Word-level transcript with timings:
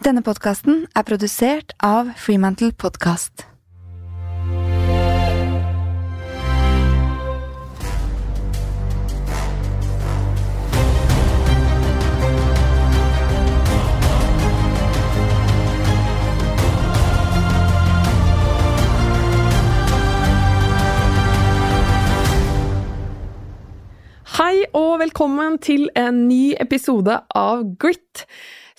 Denne 0.00 0.22
podkasten 0.24 0.86
er 0.96 1.04
produsert 1.04 1.74
av 1.84 2.08
Freemantle 2.16 2.70
Podcast. 2.72 3.42
Hei 24.38 24.64
og 24.72 24.96
velkommen 25.02 25.60
til 25.60 25.90
en 25.92 26.24
ny 26.30 26.54
episode 26.56 27.20
av 27.36 27.68
Grit. 27.76 28.24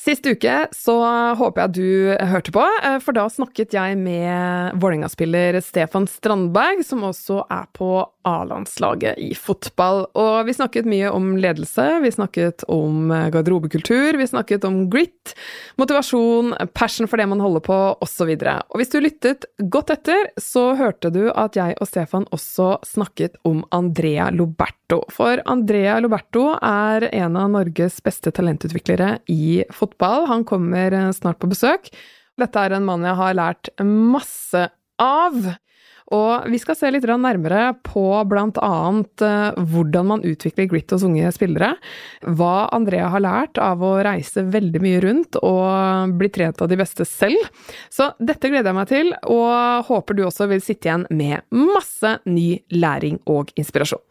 Sist 0.01 0.25
uke 0.25 0.53
så 0.73 0.95
håper 1.37 1.61
jeg 1.61 1.73
du 1.77 1.89
hørte 2.31 2.53
på, 2.55 2.63
eh, 2.81 2.97
for 3.05 3.13
da 3.13 3.27
snakket 3.29 3.75
jeg 3.75 3.99
med 4.01 4.79
Vålerenga-spiller 4.81 5.59
Stefan 5.61 6.07
Strandberg, 6.09 6.81
som 6.87 7.03
også 7.05 7.43
er 7.53 7.67
på 7.77 7.91
A-landslaget 8.25 9.19
i 9.21 9.35
fotball. 9.37 10.07
Og 10.17 10.47
vi 10.47 10.55
snakket 10.57 10.89
mye 10.89 11.11
om 11.13 11.35
ledelse, 11.41 11.85
vi 12.01 12.13
snakket 12.13 12.65
om 12.69 13.13
garderobekultur, 13.33 14.17
vi 14.17 14.29
snakket 14.29 14.65
om 14.65 14.87
grit, 14.89 15.35
motivasjon, 15.77 16.55
passion 16.73 17.09
for 17.09 17.21
det 17.21 17.29
man 17.29 17.43
holder 17.43 17.65
på, 17.65 17.79
osv. 18.01 18.33
Og, 18.33 18.49
og 18.73 18.81
hvis 18.81 18.93
du 18.93 18.99
lyttet 19.01 19.45
godt 19.69 19.93
etter, 19.93 20.31
så 20.41 20.71
hørte 20.81 21.13
du 21.13 21.27
at 21.29 21.57
jeg 21.57 21.77
og 21.77 21.89
Stefan 21.89 22.25
også 22.33 22.73
snakket 22.89 23.37
om 23.45 23.61
Andrea 23.69 24.31
Loberto. 24.33 25.03
For 25.13 25.41
Andrea 25.45 25.99
Loberto 26.01 26.55
er 26.57 27.05
en 27.13 27.37
av 27.37 27.53
Norges 27.53 28.01
beste 28.01 28.33
talentutviklere 28.33 29.19
i 29.29 29.61
fotball. 29.69 29.90
Han 29.99 30.45
kommer 30.47 31.11
snart 31.13 31.39
på 31.39 31.49
besøk. 31.51 31.91
Dette 32.39 32.59
er 32.59 32.77
en 32.77 32.85
mann 32.87 33.03
jeg 33.03 33.17
har 33.19 33.35
lært 33.37 33.73
masse 33.83 34.69
av. 35.01 35.51
Og 36.11 36.47
vi 36.51 36.59
skal 36.59 36.75
se 36.75 36.89
litt 36.91 37.07
nærmere 37.07 37.71
på 37.87 38.03
bl.a. 38.27 38.71
Eh, 39.23 39.61
hvordan 39.71 40.09
man 40.09 40.25
utvikler 40.27 40.67
grit 40.71 40.91
hos 40.91 41.05
unge 41.07 41.31
spillere. 41.31 41.73
Hva 42.27 42.67
Andrea 42.75 43.07
har 43.13 43.23
lært 43.23 43.61
av 43.61 43.83
å 43.83 43.93
reise 44.03 44.43
veldig 44.43 44.83
mye 44.83 45.01
rundt 45.05 45.39
og 45.39 46.17
bli 46.19 46.31
trent 46.33 46.61
av 46.61 46.71
de 46.71 46.79
beste 46.81 47.07
selv. 47.07 47.39
Så 47.89 48.11
dette 48.19 48.51
gleder 48.51 48.73
jeg 48.73 48.79
meg 48.81 48.91
til, 48.91 49.15
og 49.31 49.87
håper 49.87 50.17
du 50.17 50.25
også 50.27 50.49
vil 50.51 50.63
sitte 50.63 50.91
igjen 50.91 51.07
med 51.09 51.47
masse 51.55 52.17
ny 52.27 52.59
læring 52.75 53.21
og 53.31 53.55
inspirasjon. 53.55 54.03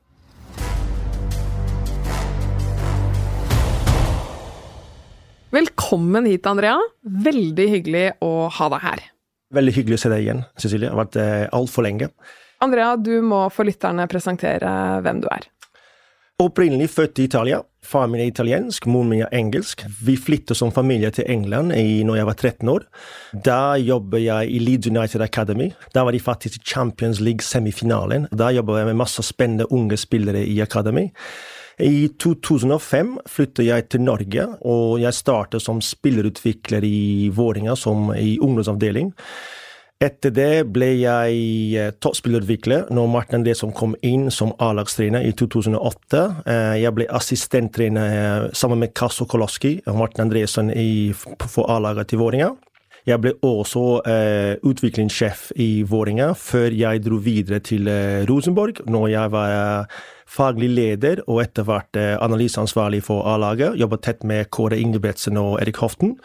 Velkommen 5.51 6.27
hit, 6.31 6.47
Andrea. 6.47 6.77
Veldig 7.03 7.65
hyggelig 7.73 8.05
å 8.23 8.47
ha 8.55 8.69
deg 8.71 8.85
her. 8.85 9.01
Veldig 9.51 9.73
hyggelig 9.75 9.97
å 9.99 10.03
se 10.05 10.11
deg 10.13 10.23
igjen, 10.23 10.45
Cecilie. 10.55 10.87
Det 10.87 10.93
har 10.95 11.01
vært 11.01 11.17
eh, 11.19 11.47
altfor 11.59 11.83
lenge. 11.83 12.07
Andrea, 12.63 12.93
du 12.95 13.17
må 13.27 13.49
for 13.51 13.67
lytterne 13.67 14.07
presentere 14.11 14.71
hvem 15.03 15.25
du 15.25 15.27
er. 15.33 15.49
Opprinnelig 16.41 16.87
født 16.95 17.19
i 17.19 17.27
Italia. 17.27 17.59
Faren 17.85 18.13
min 18.13 18.23
er 18.23 18.31
italiensk, 18.31 18.87
moren 18.87 19.11
min 19.11 19.25
er 19.27 19.35
engelsk. 19.35 19.83
Vi 20.07 20.15
flyttet 20.21 20.57
som 20.57 20.71
familie 20.73 21.11
til 21.13 21.27
England 21.29 21.75
i, 21.75 21.99
når 22.07 22.21
jeg 22.21 22.29
var 22.31 22.39
13 22.39 22.71
år. 22.71 22.87
Da 23.51 23.61
jobbet 23.81 24.23
jeg 24.23 24.55
i 24.55 24.61
Leeds 24.63 24.89
United 24.89 25.25
Academy. 25.27 25.73
Da 25.97 26.07
var 26.07 26.15
de 26.15 26.23
faktisk 26.23 26.61
i 26.61 26.75
Champions 26.77 27.19
League-semifinalen. 27.19 28.31
Da 28.31 28.53
jobbet 28.55 28.85
jeg 28.85 28.93
med 28.93 29.03
masse 29.03 29.27
spennende 29.27 29.67
unge 29.75 29.99
spillere 29.99 30.47
i 30.47 30.61
Academy. 30.63 31.09
I 31.81 32.11
2005 32.21 33.15
flyttet 33.29 33.67
jeg 33.67 33.87
til 33.89 34.05
Norge, 34.05 34.47
og 34.69 35.01
jeg 35.01 35.17
startet 35.17 35.65
som 35.65 35.81
spillerutvikler 35.85 36.85
i 36.85 37.31
Vålerenga, 37.35 37.77
som 37.79 38.13
i 38.17 38.37
ungdomsavdeling. 38.43 39.15
Etter 40.01 40.33
det 40.33 40.53
ble 40.73 40.87
jeg 40.97 41.41
eh, 41.77 41.91
toppspillerutvikler 42.01 42.87
når 42.89 43.11
Martin 43.13 43.43
Andresson 43.43 43.75
kom 43.77 43.93
inn 44.01 44.31
som 44.33 44.55
A-lagstrener 44.57 45.27
i 45.29 45.35
2008. 45.37 46.23
Eh, 46.49 46.77
jeg 46.81 46.95
ble 46.97 47.09
assistenttrener 47.19 48.15
eh, 48.17 48.47
sammen 48.57 48.81
med 48.81 48.95
Kasso 48.97 49.27
Koloski 49.29 49.75
og 49.85 49.99
Martin 50.01 50.25
Andresson 50.25 50.73
for 51.45 51.69
A-laget 51.69 52.15
til 52.15 52.23
Vålerenga. 52.23 52.55
Jeg 53.09 53.21
ble 53.23 53.33
også 53.47 53.85
eh, 54.09 54.55
utviklingssjef 54.67 55.51
i 55.61 55.83
Vålerenga 55.89 56.33
før 56.37 56.75
jeg 56.77 57.05
dro 57.05 57.21
videre 57.25 57.61
til 57.65 57.89
eh, 57.89 58.23
Rosenborg, 58.29 58.83
når 58.91 59.07
jeg 59.15 59.33
var 59.33 59.57
eh, 59.57 60.01
faglig 60.31 60.71
leder 60.75 61.25
og 61.27 61.43
etter 61.45 61.67
hvert 61.69 61.97
eh, 61.97 62.17
analyseansvarlig 62.21 63.03
for 63.07 63.25
A-laget. 63.31 63.79
Jobbet 63.81 64.05
tett 64.07 64.27
med 64.29 64.51
Kåre 64.53 64.79
Ingebretsen 64.81 65.41
og 65.41 65.59
Erik 65.63 65.81
Hoften. 65.81 66.19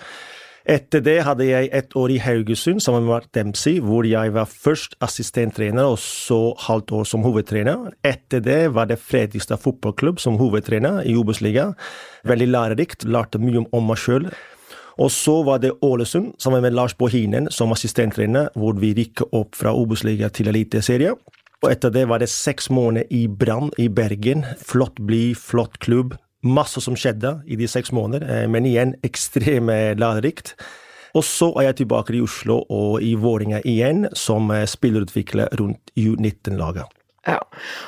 Etter 0.65 1.03
det 1.05 1.19
hadde 1.27 1.45
jeg 1.45 1.67
et 1.77 1.91
år 1.93 2.09
i 2.09 2.17
Haugesund 2.17 2.81
sammen 2.81 3.03
med 3.05 3.27
Dempsey, 3.37 3.77
hvor 3.85 4.01
jeg 4.09 4.33
var 4.33 4.49
først 4.49 4.95
assistenttrener 5.05 5.91
og 5.93 5.99
så 6.01 6.55
halvt 6.65 6.93
år 6.99 7.05
som 7.05 7.21
hovedtrener. 7.21 7.91
Etter 8.01 8.41
det 8.41 8.73
var 8.73 8.89
det 8.89 8.97
Fredrikstad 8.97 9.61
fotballklubb 9.61 10.17
som 10.19 10.39
hovedtrener 10.41 11.05
i 11.05 11.13
Obos-ligaen. 11.21 11.77
Veldig 12.25 12.49
lærerikt, 12.49 13.05
lærte 13.05 13.37
mye 13.37 13.61
om 13.69 13.85
meg 13.91 14.01
sjøl. 14.01 14.25
Og 14.97 15.11
så 15.11 15.41
var 15.43 15.59
det 15.59 15.73
Ålesund 15.83 16.33
sammen 16.39 16.61
med 16.63 16.73
Lars 16.73 16.95
Bohinen 16.97 17.49
som 17.51 17.73
assistenttrener, 17.75 18.49
hvor 18.55 18.77
vi 18.79 18.93
rykket 18.95 19.33
opp 19.35 19.57
fra 19.59 19.73
Obos-liga 19.75 20.29
til 20.31 20.47
Eliteserien. 20.51 21.19
Og 21.63 21.71
etter 21.71 21.91
det 21.91 22.05
var 22.07 22.21
det 22.21 22.29
seks 22.31 22.69
måneder 22.69 23.09
i 23.09 23.25
Brann 23.27 23.71
i 23.81 23.89
Bergen. 23.89 24.45
Flott 24.61 24.99
bli, 25.01 25.33
flott 25.35 25.79
klubb. 25.83 26.15
Masse 26.45 26.81
som 26.83 26.95
skjedde 26.95 27.39
i 27.49 27.57
de 27.57 27.67
seks 27.67 27.91
måneder, 27.95 28.27
eh, 28.29 28.47
men 28.47 28.67
igjen 28.69 28.93
ekstremt 29.03 29.97
lærerikt. 29.99 30.53
Og 31.15 31.23
så 31.23 31.49
er 31.57 31.69
jeg 31.69 31.79
tilbake 31.81 32.13
i 32.13 32.21
Oslo 32.21 32.59
og 32.69 33.01
i 33.03 33.15
Våringa 33.15 33.63
igjen, 33.65 34.05
som 34.13 34.51
eh, 34.51 34.67
spillerutvikler 34.69 35.55
rundt 35.59 35.91
U19-laget. 35.97 36.85
Ja. 37.25 37.39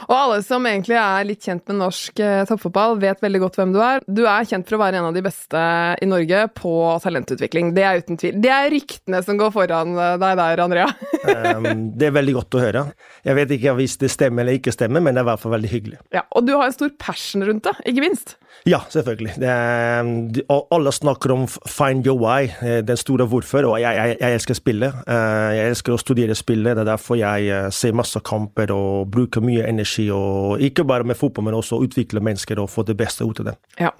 Og 0.08 0.16
alle 0.18 0.40
som 0.42 0.66
egentlig 0.66 0.98
er 0.98 1.26
litt 1.28 1.46
kjent 1.46 1.68
med 1.70 1.78
norsk 1.84 2.22
eh, 2.24 2.42
toppfotball, 2.50 2.96
vet 3.02 3.22
veldig 3.22 3.42
godt 3.44 3.60
hvem 3.60 3.74
du 3.76 3.80
er. 3.86 4.02
Du 4.10 4.24
er 4.26 4.48
kjent 4.50 4.66
for 4.66 4.78
å 4.78 4.82
være 4.82 4.98
en 4.98 5.10
av 5.12 5.14
de 5.18 5.22
beste 5.26 5.62
i 6.02 6.10
Norge 6.10 6.40
på 6.58 6.74
talentutvikling. 7.04 7.70
Det 7.78 7.86
er 7.86 8.02
uten 8.02 8.18
tvil. 8.18 8.40
Det 8.42 8.52
er 8.54 8.72
ryktene 8.74 9.22
som 9.26 9.38
går 9.38 9.54
foran 9.54 9.94
eh, 9.94 10.16
deg 10.24 10.42
der, 10.42 10.64
Andrea. 10.66 10.88
um, 11.28 11.70
det 11.94 12.10
er 12.10 12.18
veldig 12.18 12.36
godt 12.40 12.58
å 12.58 12.64
høre. 12.64 12.84
Jeg 13.28 13.38
vet 13.38 13.54
ikke 13.60 13.76
hvis 13.78 14.00
det 14.02 14.10
stemmer 14.14 14.42
eller 14.42 14.58
ikke 14.58 14.74
stemmer, 14.74 15.06
men 15.06 15.14
det 15.14 15.22
er 15.22 15.28
i 15.28 15.30
hvert 15.30 15.46
fall 15.46 15.54
veldig 15.54 15.72
hyggelig. 15.76 16.02
Ja, 16.18 16.26
Og 16.34 16.50
du 16.50 16.56
har 16.56 16.66
en 16.66 16.76
stor 16.76 16.92
passion 16.98 17.46
rundt 17.46 17.70
det, 17.70 17.76
ikke 17.94 18.06
minst? 18.08 18.38
Ja, 18.66 18.82
selvfølgelig. 18.90 19.38
Er, 19.46 20.08
alle 20.50 20.92
snakker 20.92 21.32
om 21.36 21.46
'find 21.46 22.08
your 22.08 22.18
why', 22.18 22.50
eh, 22.66 22.82
den 22.82 22.98
store 22.98 23.30
hvorfor, 23.30 23.70
og 23.70 23.78
jeg, 23.82 23.94
jeg, 23.96 24.18
jeg 24.20 24.34
elsker 24.34 24.58
spillet. 24.58 24.94
Eh, 25.06 25.50
jeg 25.60 25.70
elsker 25.70 25.94
å 25.94 26.02
studere 26.02 26.36
spillet, 26.36 26.74
det 26.74 26.88
er 26.88 26.92
derfor 26.96 27.22
jeg 27.22 27.72
ser 27.72 27.94
masse 27.94 28.20
kamper 28.26 28.74
og 28.74 29.12
bruker 29.12 29.27
mye 29.44 29.66
energi. 29.68 30.08
og 30.14 30.62
Ikke 30.64 30.86
bare 30.88 31.08
med 31.08 31.18
fotball, 31.18 31.48
men 31.48 31.58
også 31.58 31.82
utvikle 31.84 32.24
mennesker 32.24 32.60
og 32.62 32.70
få 32.72 32.86
det 32.88 32.98
beste 33.00 33.26
ut 33.28 33.42
av 33.44 33.52
dem. 33.52 33.60
Ja, 33.82 33.92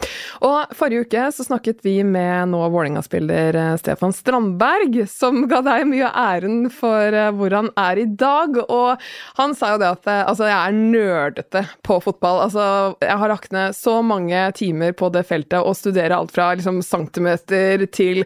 og 0.46 0.76
Forrige 0.78 1.08
uke 1.08 1.28
så 1.34 1.46
snakket 1.46 1.84
vi 1.86 2.00
med 2.06 2.52
nå 2.52 2.62
Vålerenga-spiller 2.74 3.58
Stefan 3.82 4.16
Strandberg, 4.16 5.00
som 5.12 5.46
ga 5.50 5.62
deg 5.66 5.88
mye 5.90 6.10
æren 6.10 6.68
for 6.74 7.18
hvor 7.38 7.56
han 7.58 7.72
er 7.80 8.02
i 8.02 8.08
dag. 8.10 8.58
Og 8.68 9.08
han 9.40 9.56
sa 9.58 9.74
jo 9.74 9.82
det 9.82 9.92
at 9.98 10.12
altså, 10.18 10.48
jeg 10.50 10.58
er 10.58 10.78
nerdete 10.78 11.64
på 11.86 12.00
fotball. 12.04 12.44
Altså, 12.48 12.68
jeg 13.04 13.22
har 13.22 13.32
lagt 13.32 13.54
ned 13.56 13.76
så 13.78 14.00
mange 14.06 14.44
timer 14.58 14.96
på 14.98 15.10
det 15.14 15.26
feltet 15.28 15.60
og 15.62 15.76
studere 15.78 16.18
alt 16.18 16.34
fra 16.36 16.52
liksom, 16.58 16.82
centimeter 16.86 17.86
til 17.94 18.24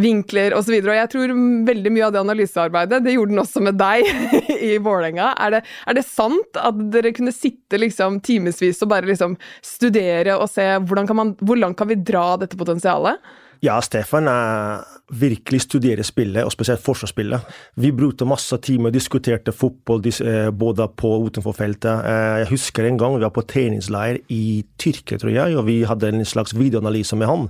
vinkler 0.00 0.54
osv. 0.56 0.74
Og, 0.74 0.84
så 0.84 0.90
og 0.90 0.98
jeg 0.98 1.12
tror 1.14 1.34
veldig 1.68 1.92
mye 1.94 2.06
av 2.08 2.14
det 2.14 2.22
analysearbeidet, 2.24 3.02
det 3.04 3.14
gjorde 3.16 3.34
han 3.34 3.44
også 3.44 3.64
med 3.64 3.78
deg 3.80 4.06
i 4.70 4.72
Vålerenga. 4.82 5.32
Er, 5.40 5.60
er, 5.60 5.96
det 5.96 6.06
sant 6.08 6.39
at 6.60 6.80
dere 6.92 7.12
kunne 7.16 7.34
sitte 7.34 7.78
liksom 7.80 8.20
timevis 8.24 8.82
og 8.84 8.90
bare 8.92 9.08
liksom 9.08 9.36
studere 9.64 10.38
og 10.38 10.48
se 10.50 10.66
hvordan 10.78 11.10
man, 11.16 11.36
hvor 11.40 11.60
langt 11.60 11.78
kan 11.78 11.90
vi 11.90 12.00
dra 12.00 12.34
dette 12.40 12.58
potensialet? 12.60 13.20
Ja, 13.60 13.74
Stefan 13.84 14.28
er 14.30 14.86
virkelig 15.12 15.66
studerer 15.66 16.06
spillet, 16.06 16.46
og 16.46 16.52
spesielt 16.54 16.80
forsvarsspillet. 16.80 17.58
Vi 17.76 17.90
brukte 17.92 18.28
masse 18.28 18.56
timer 18.64 18.88
og 18.88 18.96
diskuterte 18.96 19.52
fotball 19.52 20.00
eh, 20.08 20.48
både 20.54 20.86
på 20.96 21.10
og 21.18 21.28
utenfor 21.28 21.56
feltet. 21.58 22.06
Eh, 22.08 22.38
jeg 22.44 22.50
husker 22.54 22.88
en 22.88 22.96
gang 23.00 23.18
vi 23.18 23.26
var 23.26 23.34
på 23.36 23.44
treningsleir 23.44 24.22
i 24.32 24.64
Tyrkia, 24.80 25.20
tror 25.20 25.34
jeg, 25.34 25.58
og 25.58 25.66
vi 25.68 25.82
hadde 25.84 26.08
en 26.08 26.24
slags 26.24 26.56
videoanalyse 26.56 27.18
med 27.20 27.28
han. 27.28 27.48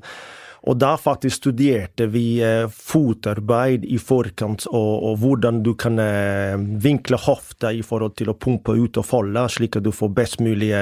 Og 0.68 0.76
da 0.76 0.92
faktisk 1.00 1.40
studerte 1.40 2.08
vi 2.12 2.40
eh, 2.44 2.66
fotarbeid 2.68 3.86
i 3.88 3.96
forkant, 4.00 4.66
og, 4.68 4.90
og, 5.10 5.20
hvordan 5.22 5.62
du 5.64 5.72
kan 5.78 5.96
vinkle 6.82 7.16
hofta 7.20 7.72
i 7.72 7.80
forhold 7.86 8.18
til 8.20 8.32
å 8.32 8.36
pumpe 8.36 8.76
ut 8.76 9.00
og 9.00 9.06
folde, 9.06 9.46
slik 9.48 9.78
at 9.80 9.86
du 9.86 9.92
får 9.94 10.12
best 10.16 10.44
mulig 10.44 10.74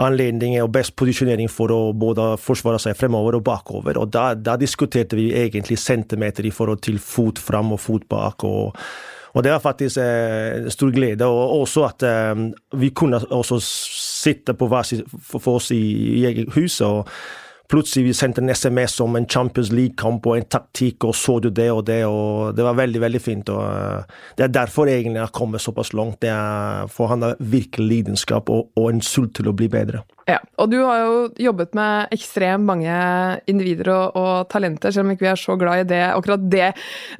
anledning 0.00 0.56
og 0.62 0.72
best 0.72 0.94
posisjonering 0.96 1.50
for 1.52 1.72
å 1.72 1.80
både 1.96 2.34
forsvare 2.40 2.80
seg 2.80 2.96
fremover 2.98 3.38
og 3.38 3.46
bakover. 3.46 4.00
Og 4.00 4.12
da, 4.12 4.32
da 4.34 4.58
diskuterte 4.60 5.18
vi 5.18 5.30
egentlig 5.36 5.78
centimeter 5.80 6.46
i 6.48 6.54
forhold 6.54 6.84
til 6.84 7.00
fot 7.02 7.40
fram 7.40 7.74
og 7.76 7.82
fot 7.82 8.08
bak. 8.08 8.44
og 8.44 8.78
og 9.32 9.44
det 9.44 9.52
var 9.52 9.62
faktisk 9.64 9.96
eh, 9.96 10.68
stor 10.68 10.90
glede, 10.92 11.24
og 11.24 11.62
også 11.62 11.84
at 11.86 12.02
eh, 12.04 12.42
vi 12.76 12.90
kunne 12.92 13.16
også 13.16 13.56
sitte 13.64 14.52
på 14.54 14.68
hver 14.68 14.84
for, 14.84 15.38
for 15.38 15.56
oss 15.56 15.70
i, 15.72 15.80
i 16.18 16.26
eget 16.28 16.52
hus 16.52 16.80
og 16.84 17.08
Plutselig 17.72 18.04
vi 18.04 18.12
sendte 18.12 18.42
en 18.42 18.52
SMS 18.52 18.98
om 19.00 19.14
en 19.16 19.24
Champions 19.26 19.70
League-kamp 19.72 20.26
og 20.28 20.36
en 20.36 20.44
taktikk, 20.44 21.06
og 21.08 21.14
så 21.16 21.38
du 21.40 21.48
det 21.48 21.70
og 21.72 21.86
det, 21.88 22.02
og 22.04 22.52
det 22.52 22.66
var 22.66 22.76
veldig, 22.76 23.00
veldig 23.00 23.20
fint. 23.24 23.48
og 23.48 23.62
uh, 23.64 24.18
Det 24.36 24.44
er 24.44 24.52
derfor 24.52 24.90
egentlig 24.92 25.22
jeg 25.22 25.24
har 25.24 25.32
kommet 25.32 25.64
såpass 25.64 25.94
langt. 25.96 26.18
Det 26.20 26.28
er, 26.28 26.90
for 26.92 27.08
han 27.08 27.24
har 27.24 27.40
virkelig 27.40 27.88
lidenskap 27.88 28.52
og, 28.52 28.68
og 28.76 28.90
en 28.90 29.00
sult 29.00 29.32
til 29.38 29.48
å 29.48 29.56
bli 29.56 29.70
bedre. 29.72 30.02
Ja, 30.28 30.36
og 30.60 30.68
du 30.74 30.82
har 30.84 31.00
jo 31.00 31.16
jobbet 31.46 31.72
med 31.78 32.12
ekstremt 32.12 32.68
mange 32.68 32.92
individer 33.48 33.88
og, 33.94 34.20
og, 34.20 34.52
talenter, 34.52 34.92
selv 34.92 35.08
om 35.08 35.16
ikke 35.16 35.30
vi 35.30 35.32
er 35.32 35.40
så 35.40 35.56
glad 35.56 35.86
i 35.86 35.90
det, 35.94 36.04
akkurat 36.12 36.44
det, 36.52 36.70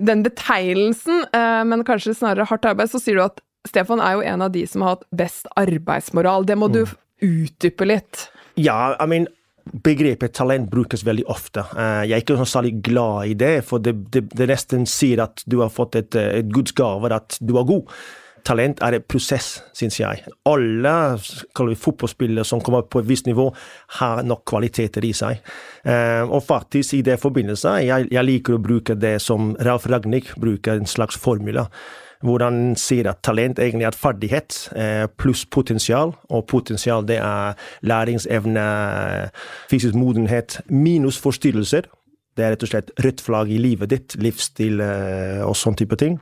den 0.04 0.28
betegnelsen, 0.28 1.26
uh, 1.32 1.62
men 1.64 1.88
kanskje 1.88 2.19
snarere 2.20 2.50
hardt 2.52 2.69
arbeid, 2.69 2.93
så 2.93 3.00
sier 3.00 3.22
du 3.22 3.25
at 3.31 3.40
Stefan 3.72 4.04
er 4.04 4.19
jo 4.19 4.28
en 4.37 4.44
av 4.44 4.52
de 4.52 4.69
som 4.69 4.84
har 4.84 4.99
hatt 4.99 5.08
best 5.16 5.49
arbeidsmoral. 5.56 6.44
Det 6.44 6.60
må 6.60 6.69
du 6.69 6.82
mm. 6.84 6.99
utdype 7.25 7.88
litt. 7.88 8.26
Ja, 8.60 8.93
I 9.00 9.08
mean, 9.08 9.32
begrepet 9.64 10.35
talent 10.35 10.70
brukes 10.70 11.05
veldig 11.06 11.26
ofte. 11.31 11.64
Eh, 11.76 12.03
jeg 12.09 12.17
er 12.17 12.25
ikke 12.25 12.41
så 12.43 12.49
særlig 12.56 12.75
glad 12.85 13.32
i 13.32 13.37
det, 13.38 13.55
for 13.69 13.82
det, 13.82 13.94
det, 14.14 14.26
det 14.35 14.49
nesten 14.50 14.88
sier 14.91 15.25
at 15.26 15.44
du 15.47 15.61
har 15.62 15.73
fått 15.73 15.99
et, 16.00 16.19
et 16.19 16.50
Guds 16.53 16.75
gave, 16.76 17.12
at 17.12 17.38
du 17.41 17.56
er 17.59 17.69
god. 17.69 17.94
Talent 18.43 18.81
er 18.82 18.97
en 18.97 19.05
prosess, 19.06 19.61
syns 19.76 20.00
jeg. 20.00 20.25
Alle 20.50 20.94
fotballspillere 21.79 22.44
som 22.47 22.62
kommer 22.64 22.82
på 22.91 23.03
et 23.03 23.09
visst 23.09 23.29
nivå, 23.29 23.49
har 24.00 24.23
nok 24.26 24.43
kvaliteter 24.50 25.05
i 25.06 25.12
seg. 25.14 25.43
Eh, 25.87 26.23
og 26.26 26.43
faktisk, 26.47 26.99
i 26.99 27.05
det 27.06 27.20
forbindelse, 27.23 27.76
jeg, 27.87 28.09
jeg 28.11 28.29
liker 28.29 28.59
å 28.59 28.62
bruke 28.62 28.99
det 28.99 29.19
som 29.23 29.55
Ralf 29.62 29.87
Ragnhild 29.91 30.35
bruker, 30.43 30.81
en 30.81 30.91
slags 30.91 31.19
formula 31.19 31.69
hvor 32.23 32.45
han 32.45 32.75
sier 32.79 33.11
at 33.11 33.23
talent 33.27 33.61
egentlig 33.63 33.89
er 33.89 33.99
ferdighet 33.99 34.59
eh, 34.79 35.07
pluss 35.21 35.45
potensial, 35.47 36.15
og 36.31 36.47
potensial 36.51 37.07
det 37.09 37.19
er 37.23 37.59
læringsevne, 37.87 38.67
fysisk 39.71 39.99
modenhet, 39.99 40.61
minus 40.71 41.21
forstyrrelser. 41.23 41.89
Det 42.33 42.45
er 42.45 42.55
rett 42.55 42.65
og 42.65 42.73
slett 42.73 42.93
rødt 43.05 43.23
flagg 43.25 43.53
i 43.53 43.61
livet 43.61 43.93
ditt, 43.93 44.19
livsstil 44.23 44.81
eh, 44.81 45.41
og 45.45 45.57
sånn 45.59 45.79
type 45.79 45.99
ting. 46.01 46.21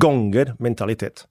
Ganger 0.00 0.54
mentalitet. 0.62 1.26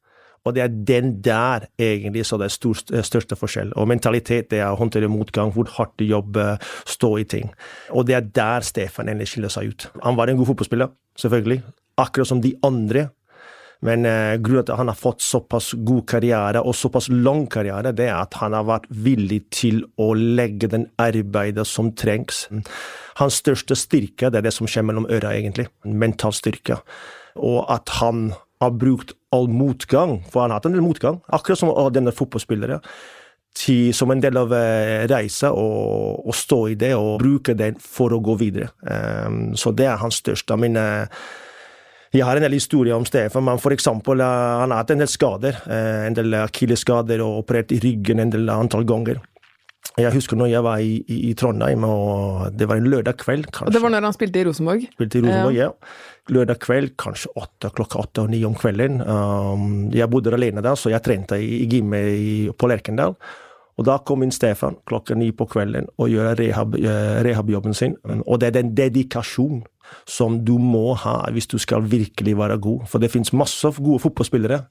Og 0.45 0.53
det 0.53 0.61
er 0.61 0.73
den 0.87 1.15
der 1.25 1.65
egentlig 1.81 2.25
så 2.29 2.37
det 2.37 2.51
er 2.51 2.53
stor, 2.53 2.77
største 2.77 3.37
forskjell. 3.39 3.71
Og 3.73 3.89
mentalitet 3.89 4.51
det 4.51 4.61
er 4.61 4.69
å 4.69 4.77
håndtere 4.77 5.09
motgang, 5.09 5.49
hvor 5.55 5.71
hardt 5.79 5.95
du 5.97 6.05
jobber, 6.05 6.61
stå 6.85 7.15
i 7.17 7.25
ting. 7.25 7.49
Og 7.89 8.05
det 8.05 8.19
er 8.19 8.29
der 8.29 8.65
Stefan 8.65 9.09
endelig 9.09 9.33
skiller 9.33 9.53
seg 9.53 9.73
ut. 9.73 9.87
Han 10.03 10.19
var 10.19 10.29
en 10.29 10.37
god 10.37 10.51
fotballspiller, 10.51 10.93
selvfølgelig. 11.17 11.63
Akkurat 11.97 12.29
som 12.29 12.43
de 12.43 12.53
andre 12.65 13.07
men 13.83 14.05
eh, 14.07 14.37
grunnen 14.39 14.65
til 14.65 14.73
at 14.75 14.81
han 14.81 14.91
har 14.91 14.99
fått 14.99 15.23
såpass 15.25 15.73
god 15.87 16.05
karriere, 16.09 16.61
og 16.63 16.77
såpass 16.77 17.09
lang 17.11 17.45
karriere, 17.51 17.91
det 17.95 18.07
er 18.07 18.21
at 18.21 18.37
han 18.39 18.55
har 18.55 18.67
vært 18.67 18.87
villig 18.89 19.41
til 19.53 19.83
å 20.01 20.13
legge 20.15 20.69
den 20.71 20.87
arbeidet 21.01 21.67
som 21.69 21.91
trengs. 21.97 22.45
Hans 23.19 23.41
største 23.43 23.77
styrke 23.79 24.31
det 24.31 24.41
er 24.41 24.47
det 24.47 24.55
som 24.55 24.69
skjer 24.69 24.87
mellom 24.87 25.09
øra, 25.09 25.35
egentlig. 25.35 25.67
Mental 25.83 26.33
styrke. 26.35 26.79
Og 27.35 27.65
at 27.71 27.97
han 27.99 28.29
har 28.63 28.73
brukt 28.79 29.13
all 29.35 29.49
motgang, 29.51 30.21
for 30.31 30.45
han 30.45 30.53
har 30.53 30.61
hatt 30.61 30.69
en 30.69 30.77
del 30.77 30.85
motgang, 30.85 31.19
akkurat 31.35 31.59
som 31.59 31.75
denne 31.93 32.15
fotballspilleren, 32.15 32.83
Til, 33.55 33.93
som 33.95 34.11
en 34.11 34.19
del 34.19 34.35
av 34.35 34.51
eh, 34.51 35.05
reisa, 35.07 35.53
og, 35.55 36.25
og, 36.27 36.33
stå 36.35 36.57
i 36.67 36.75
det 36.75 36.89
og 36.99 37.21
bruke 37.21 37.53
det 37.55 37.77
for 37.79 38.11
å 38.11 38.19
gå 38.19 38.35
videre. 38.35 38.67
Um, 38.83 39.55
så 39.55 39.71
det 39.71 39.85
er 39.87 40.01
hans 40.01 40.19
største. 40.19 40.57
Mine 40.59 40.83
jeg 42.15 42.25
har 42.27 42.39
en 42.39 42.45
del 42.45 42.55
historier 42.55 42.95
om 42.95 43.05
Stefan, 43.07 43.43
men 43.43 43.59
eksempel, 43.75 44.21
eh, 44.21 44.25
han 44.61 44.71
har 44.71 44.83
hatt 44.83 44.91
en 44.91 45.03
del 45.03 45.11
skader. 45.11 45.61
Eh, 45.67 46.07
en 46.07 46.17
del 46.17 46.33
akilleskader 46.33 47.21
og 47.21 47.43
operert 47.43 47.71
i 47.71 47.79
ryggen 47.79 48.19
en 48.19 48.33
del 48.33 48.49
antall 48.49 48.85
ganger. 48.85 49.21
Jeg 49.95 50.11
husker 50.11 50.35
når 50.35 50.49
jeg 50.49 50.63
var 50.65 50.81
i, 50.83 50.95
i, 51.07 51.17
i 51.29 51.33
Trondheim, 51.37 51.85
og 51.87 52.51
det 52.57 52.67
var 52.67 52.81
en 52.81 52.89
lørdag 52.89 53.15
kveld. 53.21 53.45
kanskje. 53.47 53.69
Og 53.69 53.73
Det 53.73 53.81
var 53.81 53.93
når 53.93 54.09
han 54.09 54.15
spilte 54.17 54.41
i 54.41 54.43
Rosenborg? 54.47 54.87
Spilte 54.97 55.19
i 55.19 55.23
Rosenborg, 55.23 55.55
ja. 55.55 55.69
ja. 55.69 56.33
Lørdag 56.35 56.59
kveld, 56.59 56.95
kanskje 56.99 57.31
åtte, 57.37 57.69
klokka 57.77 58.01
åtte 58.01 58.25
og 58.25 58.33
ni 58.33 58.41
om 58.47 58.57
kvelden. 58.57 58.99
Um, 59.05 59.65
jeg 59.93 60.09
bodde 60.11 60.33
alene 60.35 60.63
da, 60.65 60.73
så 60.75 60.91
jeg 60.91 61.03
trente 61.05 61.39
i, 61.39 61.61
i 61.63 61.69
gymmet 61.71 62.57
på 62.59 62.67
Lerkendal. 62.71 63.15
Og 63.75 63.87
da 63.87 63.97
kom 64.07 64.23
inn 64.23 64.31
Stefan 64.31 64.77
klokka 64.87 65.17
ni 65.19 65.29
på 65.35 65.47
kvelden 65.51 65.89
og 65.99 66.11
gjør 66.11 66.37
rehabjobben 66.39 66.85
eh, 66.87 67.23
rehab 67.27 67.73
sin. 67.75 67.97
Og 68.23 68.39
det 68.39 68.49
er 68.49 68.61
den 68.61 68.71
dedikasjonen 68.75 69.65
som 70.05 70.39
du 70.45 70.55
må 70.61 70.93
ha 71.01 71.17
hvis 71.33 71.49
du 71.51 71.57
skal 71.61 71.85
virkelig 71.89 72.37
være 72.37 72.59
god. 72.61 72.85
For 72.91 73.01
det 73.01 73.11
finnes 73.13 73.33
masse 73.35 73.71
gode 73.79 74.03
fotballspillere, 74.03 74.63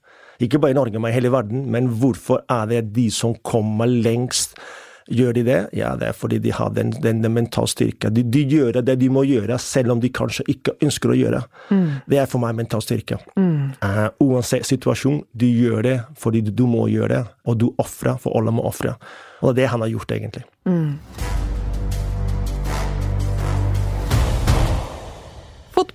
ikke 0.43 0.59
bare 0.59 0.75
i 0.75 0.79
Norge, 0.79 0.99
men 0.99 1.13
i 1.13 1.15
hele 1.15 1.33
verden. 1.33 1.69
Men 1.71 1.93
hvorfor 2.01 2.43
er 2.51 2.67
det 2.71 2.89
de 2.95 3.11
som 3.15 3.37
kommer 3.47 3.87
lengst? 3.87 4.59
Gjør 5.05 5.35
de 5.37 5.43
det? 5.45 5.59
Ja, 5.77 5.91
det 6.01 6.07
er 6.09 6.17
fordi 6.17 6.39
de 6.41 6.53
har 6.57 6.71
den, 6.73 6.95
den, 7.03 7.21
den 7.23 7.35
mentale 7.35 7.69
styrka. 7.69 8.09
De, 8.09 8.23
de, 8.25 8.45
gjør 8.49 8.81
det 8.81 8.97
de 9.01 9.11
må 9.13 9.27
gjøre, 9.29 9.59
selv 9.61 9.93
om 9.93 10.01
de 10.01 10.09
kanskje 10.09 10.47
ikke 10.49 10.79
ønsker 10.81 11.13
å 11.13 11.19
gjøre. 11.19 11.43
Mm. 11.69 11.85
Det 12.09 12.23
er 12.23 12.31
for 12.31 12.41
meg 12.41 12.57
mental 12.57 12.83
styrke. 12.85 13.21
Mm. 13.37 13.77
Uh, 13.85 14.09
uansett 14.25 14.65
situasjon, 14.69 15.21
du 15.37 15.47
gjør 15.47 15.85
det 15.85 15.99
fordi 16.21 16.41
du, 16.47 16.55
du 16.57 16.65
må 16.71 16.87
gjøre 16.89 17.13
det, 17.19 17.23
og 17.45 17.61
du 17.61 17.69
ofrer, 17.77 18.17
for 18.23 18.39
alle 18.39 18.55
må 18.55 18.65
ofre. 18.65 18.97
Og 19.43 19.53
det 19.53 19.59
er 19.59 19.63
det 19.67 19.73
han 19.75 19.85
har 19.85 19.93
gjort, 19.93 20.17
egentlig. 20.17 20.47
Mm. 20.65 21.34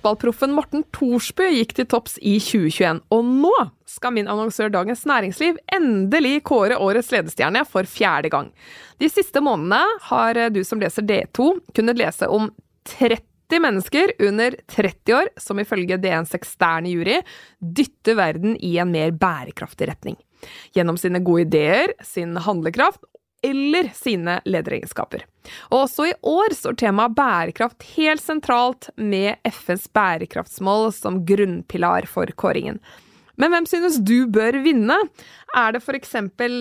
Fotballproffen 0.00 0.54
Morten 0.56 0.80
Thorsby 0.96 1.50
gikk 1.58 1.74
til 1.76 1.86
topps 1.92 2.14
i 2.24 2.38
2021, 2.40 3.02
og 3.12 3.26
nå 3.26 3.52
skal 3.88 4.14
min 4.16 4.30
annonsør 4.32 4.70
Dagens 4.72 5.02
Næringsliv 5.04 5.58
endelig 5.76 6.38
kåre 6.48 6.78
årets 6.80 7.10
ledestjerne 7.12 7.66
for 7.68 7.84
fjerde 7.84 8.30
gang. 8.32 8.48
De 8.96 9.10
siste 9.12 9.42
månedene 9.44 9.82
har 10.06 10.40
du 10.54 10.62
som 10.64 10.80
leser 10.80 11.04
D2 11.04 11.50
kunnet 11.76 12.00
lese 12.00 12.30
om 12.32 12.48
30 12.88 13.60
mennesker 13.60 14.14
under 14.24 14.56
30 14.72 15.18
år 15.18 15.30
som 15.36 15.60
ifølge 15.60 16.00
DNs 16.00 16.32
eksterne 16.38 16.94
jury 16.94 17.20
dytter 17.60 18.16
verden 18.16 18.56
i 18.56 18.78
en 18.80 18.94
mer 18.94 19.12
bærekraftig 19.12 19.90
retning. 19.92 20.16
Gjennom 20.72 20.96
sine 20.96 21.20
gode 21.20 21.44
ideer, 21.44 21.92
sin 22.00 22.38
handlekraft 22.40 23.04
eller 23.42 23.90
sine 23.96 24.38
lederegenskaper. 24.44 25.24
Og 25.70 25.84
også 25.84 26.10
i 26.10 26.16
år 26.26 26.54
står 26.56 26.78
temaet 26.80 27.16
bærekraft 27.16 27.86
helt 27.96 28.22
sentralt 28.22 28.90
med 28.96 29.40
FNs 29.48 29.88
bærekraftsmål 29.96 30.90
som 30.96 31.22
grunnpilar 31.26 32.08
for 32.10 32.30
kåringen. 32.36 32.80
Men 33.40 33.54
hvem 33.54 33.66
synes 33.68 33.96
du 34.04 34.26
bør 34.28 34.58
vinne? 34.60 34.96
Er 35.56 35.72
det 35.72 35.80
f.eks. 35.80 36.12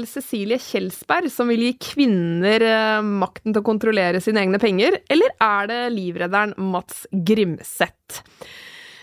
Cecilie 0.07 0.59
Kjelsberg 0.63 1.27
som 1.33 1.51
vil 1.51 1.65
gi 1.67 1.73
kvinner 1.89 2.63
eh, 2.63 3.01
makten 3.03 3.51
til 3.51 3.59
å 3.59 3.67
kontrollere 3.67 4.21
sine 4.23 4.45
egne 4.45 4.61
penger, 4.61 5.01
eller 5.11 5.35
er 5.43 5.69
det 5.71 5.81
livredderen 5.97 6.55
Mats 6.71 7.03
Grimseth? 7.11 8.23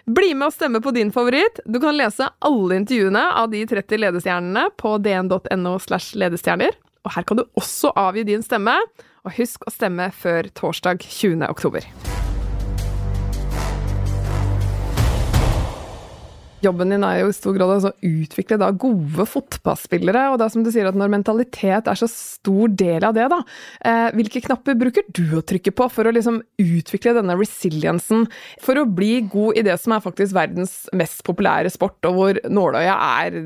Bli 0.07 0.33
med 0.39 0.49
og 0.49 0.55
stemme 0.55 0.81
på 0.81 0.93
din 0.95 1.11
favoritt. 1.13 1.61
Du 1.67 1.81
kan 1.83 1.97
lese 1.99 2.29
alle 2.47 2.79
intervjuene 2.79 3.25
av 3.43 3.51
de 3.53 3.65
30 3.67 4.01
ledestjernene 4.05 4.69
på 4.79 4.97
dn.no 5.03 5.77
slash 5.83 6.15
ledestjerner. 6.17 6.79
Og 7.07 7.15
her 7.15 7.27
kan 7.27 7.39
du 7.39 7.47
også 7.55 7.95
avgi 7.95 8.27
din 8.27 8.43
stemme, 8.43 8.75
og 9.27 9.35
husk 9.39 9.63
å 9.67 9.73
stemme 9.75 10.11
før 10.15 10.51
torsdag 10.59 11.07
20. 11.07 11.47
oktober. 11.47 11.87
Jobben 16.65 16.91
din 16.91 17.05
er 17.05 17.21
jo 17.21 17.29
i 17.31 17.37
stor 17.37 17.55
grad 17.55 17.85
å 17.85 17.93
utvikle 18.09 18.57
da 18.59 18.73
gode 18.75 19.27
fotballspillere, 19.29 20.25
og 20.33 20.43
er 20.43 20.51
som 20.51 20.65
du 20.67 20.73
sier 20.75 20.89
at 20.89 20.99
når 20.99 21.13
mentalitet 21.13 21.91
er 21.93 22.01
så 22.01 22.09
stor 22.11 22.73
del 22.75 23.07
av 23.07 23.15
det, 23.15 23.29
da, 23.31 23.39
eh, 23.87 24.09
hvilke 24.17 24.43
knapper 24.49 24.79
bruker 24.81 25.07
du 25.15 25.37
å 25.37 25.45
trykke 25.47 25.75
på 25.77 25.87
for 25.93 26.09
å 26.09 26.15
liksom 26.17 26.41
utvikle 26.59 27.15
denne 27.21 27.39
resiliensen, 27.39 28.27
for 28.65 28.81
å 28.81 28.89
bli 28.89 29.21
god 29.31 29.61
i 29.61 29.67
det 29.69 29.79
som 29.79 29.95
er 29.95 30.03
faktisk 30.03 30.35
verdens 30.35 30.89
mest 30.97 31.23
populære 31.29 31.71
sport, 31.71 32.01
og 32.09 32.19
hvor 32.19 32.43
nåløyet 32.51 32.97
er 32.97 33.43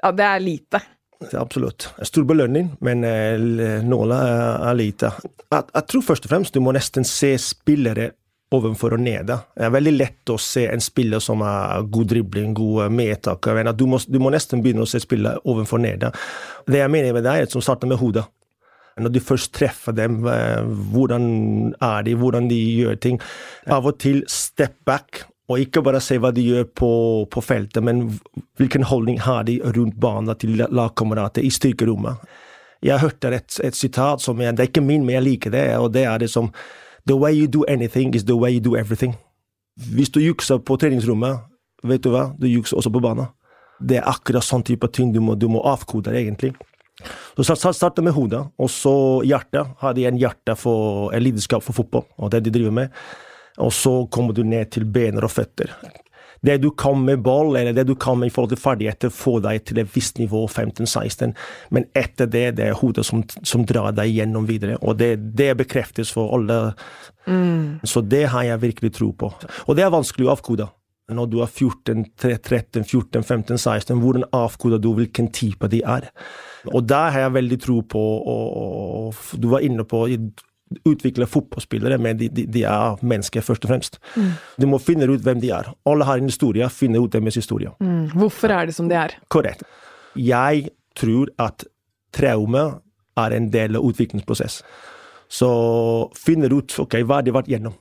ja, 0.00 0.12
det 0.12 0.24
er 0.24 0.44
lite? 0.44 0.86
Absolutt. 1.32 1.88
Stor 2.02 2.26
belønning, 2.28 2.74
men 2.84 3.04
eh, 3.04 3.82
nåla 3.84 4.20
er 4.70 4.76
lite. 4.76 5.10
Jeg, 5.50 5.84
tror 5.88 6.04
først 6.04 6.28
og 6.28 6.32
fremst 6.32 6.54
du 6.54 6.60
må 6.64 6.74
nesten 6.76 7.06
se 7.08 7.32
spillere 7.40 8.10
ovenfor 8.54 8.94
og 8.94 9.02
nede. 9.02 9.38
Det 9.56 9.66
er 9.66 9.74
veldig 9.74 9.94
lett 9.96 10.30
å 10.30 10.38
se 10.40 10.66
en 10.70 10.82
spiller 10.82 11.22
som 11.22 11.42
har 11.42 11.86
god 11.90 12.12
dribling, 12.12 12.52
god 12.54 12.92
medtak. 12.94 13.48
Du 13.74 13.86
må, 13.90 13.98
du 14.06 14.18
må 14.22 14.30
nesten 14.34 14.62
begynne 14.62 14.84
å 14.84 14.90
se 14.90 15.00
spillere 15.02 15.42
ovenfor 15.48 15.80
og 15.80 15.86
nede. 15.88 16.12
Det 16.68 16.82
jeg 16.82 16.92
mener 16.92 17.16
med 17.16 17.26
det, 17.26 17.34
er 17.34 17.50
som 17.50 17.64
starter 17.64 17.90
med 17.90 18.00
hodet. 18.02 18.26
Når 18.96 19.12
du 19.12 19.18
først 19.20 19.52
treffer 19.52 19.92
dem, 19.92 20.22
eh, 20.30 20.62
hvordan 20.92 21.24
er 21.84 22.04
de, 22.06 22.14
hvordan 22.16 22.48
de 22.48 22.60
gjør 22.80 23.00
ting. 23.00 23.18
Av 23.68 23.84
og 23.84 23.98
til 24.00 24.22
step 24.30 24.78
back 24.88 25.26
og 25.46 25.62
ikke 25.62 25.82
bare 25.86 26.00
se 26.02 26.18
hva 26.18 26.32
de 26.34 26.42
gjør 26.42 26.64
på, 26.74 26.90
på 27.30 27.42
feltet, 27.44 27.82
men 27.84 28.08
hvilken 28.58 28.86
holdning 28.88 29.20
har 29.22 29.46
de 29.46 29.60
rundt 29.62 29.98
banen 30.02 30.34
til 30.40 30.58
lagkamerater 30.58 31.44
i 31.46 31.52
styrkerommet. 31.54 32.18
Jeg 32.84 33.00
hørte 33.00 33.30
et, 33.34 33.60
et 33.64 33.76
sitat 33.76 34.22
som 34.22 34.40
jeg, 34.42 34.56
det 34.56 34.64
er 34.64 34.70
ikke 34.72 34.84
min, 34.84 35.06
men 35.06 35.16
jeg 35.16 35.26
liker 35.26 35.54
det, 35.54 35.64
og 35.78 35.92
det 35.94 36.04
er 36.04 36.18
det 36.22 36.30
som 36.32 36.50
The 37.06 37.14
way 37.14 37.32
you 37.38 37.46
do 37.46 37.62
anything 37.70 38.14
is 38.14 38.24
the 38.26 38.34
way 38.34 38.50
you 38.56 38.60
do 38.60 38.74
everything. 38.74 39.14
Hvis 39.94 40.10
du 40.10 40.18
jukser 40.20 40.58
på 40.58 40.76
treningsrommet, 40.76 41.38
vet 41.86 42.02
du 42.02 42.10
hva, 42.10 42.32
du 42.34 42.48
jukser 42.50 42.80
også 42.80 42.90
på 42.90 43.02
banen. 43.04 43.28
Det 43.78 44.00
er 44.00 44.08
akkurat 44.10 44.42
sånn 44.42 44.64
type 44.66 44.88
ting 44.90 45.12
du 45.14 45.20
må, 45.22 45.36
du 45.38 45.46
må 45.52 45.62
avkode, 45.68 46.10
egentlig. 46.16 46.54
Så 47.36 47.52
jeg 47.52 47.76
startet 47.76 48.02
med 48.02 48.16
hodet, 48.16 48.40
og 48.58 48.70
så 48.72 48.96
hjertet. 49.28 49.76
Hadde 49.82 50.02
jeg 50.02 50.14
en 50.14 50.20
hjerte 50.20 50.56
for 50.58 51.12
en 51.14 51.22
lidenskap 51.22 51.62
for 51.62 51.76
fotball, 51.76 52.06
og 52.16 52.32
det 52.32 52.42
de 52.46 52.54
driver 52.54 52.74
med. 52.74 53.00
Og 53.62 53.72
så 53.72 53.94
kommer 54.12 54.36
du 54.36 54.42
ned 54.44 54.70
til 54.74 54.84
bener 54.84 55.24
og 55.26 55.32
føtter. 55.32 55.72
Det 56.46 56.58
du 56.62 56.70
kan 56.70 57.00
med 57.04 57.22
ball, 57.24 57.56
eller 57.56 57.72
det 57.72 57.86
du 57.88 57.94
kan 57.94 58.18
med 58.18 58.30
i 58.30 58.30
forhold 58.30 58.52
til 58.52 58.60
ferdigheter, 58.60 59.10
får 59.10 59.40
deg 59.46 59.64
til 59.66 59.80
et 59.82 59.92
visst 59.94 60.20
nivå, 60.20 60.44
15-16, 60.46 61.32
men 61.74 61.88
etter 61.96 62.28
det, 62.30 62.46
det 62.60 62.68
er 62.68 62.78
hodet 62.78 63.06
som, 63.08 63.24
som 63.42 63.64
drar 63.66 63.94
deg 63.96 64.12
gjennom 64.12 64.46
videre. 64.48 64.76
Og 64.82 64.98
det, 65.00 65.16
det 65.38 65.54
bekreftes 65.58 66.12
for 66.14 66.36
alle. 66.36 66.74
Mm. 67.26 67.82
Så 67.82 68.04
det 68.04 68.26
har 68.34 68.46
jeg 68.46 68.62
virkelig 68.62 68.94
tro 68.98 69.12
på. 69.16 69.32
Og 69.66 69.78
det 69.78 69.86
er 69.86 69.94
vanskelig 69.94 70.28
å 70.28 70.34
avkode. 70.36 70.68
Når 71.16 71.28
du 71.30 71.38
er 71.38 71.50
14, 71.50 72.04
13, 72.18 72.82
14, 72.84 73.22
15, 73.22 73.58
16, 73.62 74.00
hvordan 74.02 74.26
avkoder 74.34 74.82
du 74.82 74.90
hvilken 74.96 75.30
type 75.30 75.70
de 75.70 75.84
er? 75.86 76.10
Og 76.66 76.82
der 76.82 77.14
har 77.14 77.26
jeg 77.26 77.36
veldig 77.36 77.58
tro 77.62 77.76
på, 77.86 78.02
og, 78.02 78.46
og 78.58 79.38
du 79.38 79.46
var 79.52 79.62
inne 79.66 79.86
på 79.86 80.02
utvikle 80.86 81.28
fotballspillere, 81.30 81.98
men 82.02 82.18
de, 82.18 82.28
de, 82.32 82.46
de, 82.50 82.64
er 82.66 83.02
mennesker, 83.06 83.44
først 83.44 83.66
og 83.66 83.70
fremst. 83.70 84.00
Mm. 84.16 84.32
Du 84.62 84.66
må 84.70 84.80
finne 84.82 85.06
ut 85.10 85.22
hvem 85.22 85.40
de 85.42 85.52
er. 85.54 85.70
Alle 85.86 86.08
har 86.08 86.18
en 86.18 86.30
historie, 86.30 86.66
finne 86.74 87.02
ut 87.02 87.14
deres 87.14 87.38
historie. 87.38 87.70
Mm. 87.78 88.10
Hvorfor 88.16 88.54
er 88.54 88.66
det 88.66 88.74
som 88.76 88.90
de 88.90 88.98
er? 88.98 89.14
Korrekt. 89.32 89.62
Jeg 90.18 90.70
tror 90.98 91.30
at 91.42 91.66
traume 92.16 92.66
er 93.16 93.36
en 93.36 93.48
del 93.52 93.78
av 93.78 93.86
utviklingsprosess. 93.86 94.60
Så 95.28 95.48
finner 96.18 96.52
ut 96.52 96.74
ok, 96.82 97.00
hva 97.06 97.20
har 97.20 97.26
de 97.26 97.34
vært 97.34 97.50
gjennom. 97.50 97.74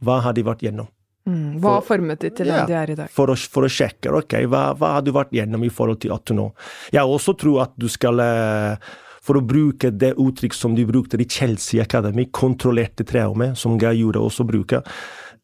Hva 0.00 0.22
har 0.24 0.34
de 0.36 0.46
vært 0.46 0.64
gjennom? 0.64 0.88
Mm. 1.28 1.60
Hva 1.60 1.76
har 1.76 1.84
formet 1.84 2.22
de 2.22 2.30
til 2.32 2.48
ja, 2.48 2.62
den 2.62 2.70
de 2.70 2.76
er 2.78 2.92
i 2.94 2.96
dag? 3.02 3.12
For 3.12 3.30
å, 3.30 3.36
for 3.36 3.66
å 3.66 3.70
sjekke 3.70 4.12
ok, 4.22 4.38
hva, 4.50 4.70
hva, 4.78 4.94
har 4.96 5.04
du 5.04 5.12
vært 5.14 5.34
gjennom 5.36 5.62
i 5.66 5.70
forhold 5.72 6.00
til 6.02 6.14
at 6.14 6.24
du 6.26 6.32
nå 6.38 6.46
Jeg 6.94 7.04
også 7.04 7.36
tror 7.38 7.66
at 7.66 7.74
du 7.78 7.86
skal 7.92 8.22
uh, 8.24 8.90
for 9.20 9.38
å 9.38 9.44
bruke 9.44 9.92
det 9.92 10.14
uttrykk 10.20 10.56
som 10.56 10.74
de 10.76 10.86
brukte 10.88 11.20
i 11.20 11.28
Chelsea 11.28 11.82
Academy, 11.82 12.28
kontrollerte 12.32 13.04
traume, 13.04 13.52
som 13.56 13.78
Geir 13.80 13.98
gjorde 13.98 14.22
også 14.24 14.46
bruke. 14.48 14.82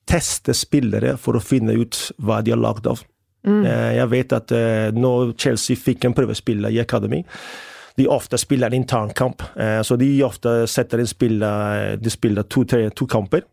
Teste 0.06 0.54
spillere 0.54 1.16
for 1.20 1.36
å 1.36 1.44
finne 1.44 1.76
ut 1.76 1.98
hva 2.22 2.40
de 2.44 2.54
er 2.54 2.60
lagd 2.60 2.88
av. 2.90 3.02
Mm. 3.46 3.62
Eh, 3.62 3.92
jeg 4.00 4.10
vet 4.10 4.34
at 4.34 4.52
uh, 4.52 4.90
når 4.96 5.36
Chelsea 5.38 5.78
fikk 5.78 6.06
en 6.06 6.14
prøvespiller 6.16 6.72
i 6.74 6.80
Academy, 6.82 7.22
de 7.96 8.08
ofte 8.10 8.38
spiller 8.40 8.74
internkamp. 8.74 9.42
Uh, 9.54 9.80
så 9.86 9.98
de 10.00 10.10
ofte 10.26 10.64
setter 10.68 11.00
en 11.00 11.08
spiller 11.08 11.96
De 12.02 12.10
spiller 12.12 12.44
to, 12.50 12.64
tre, 12.64 12.88
to 12.90 13.06
kamper. 13.06 13.46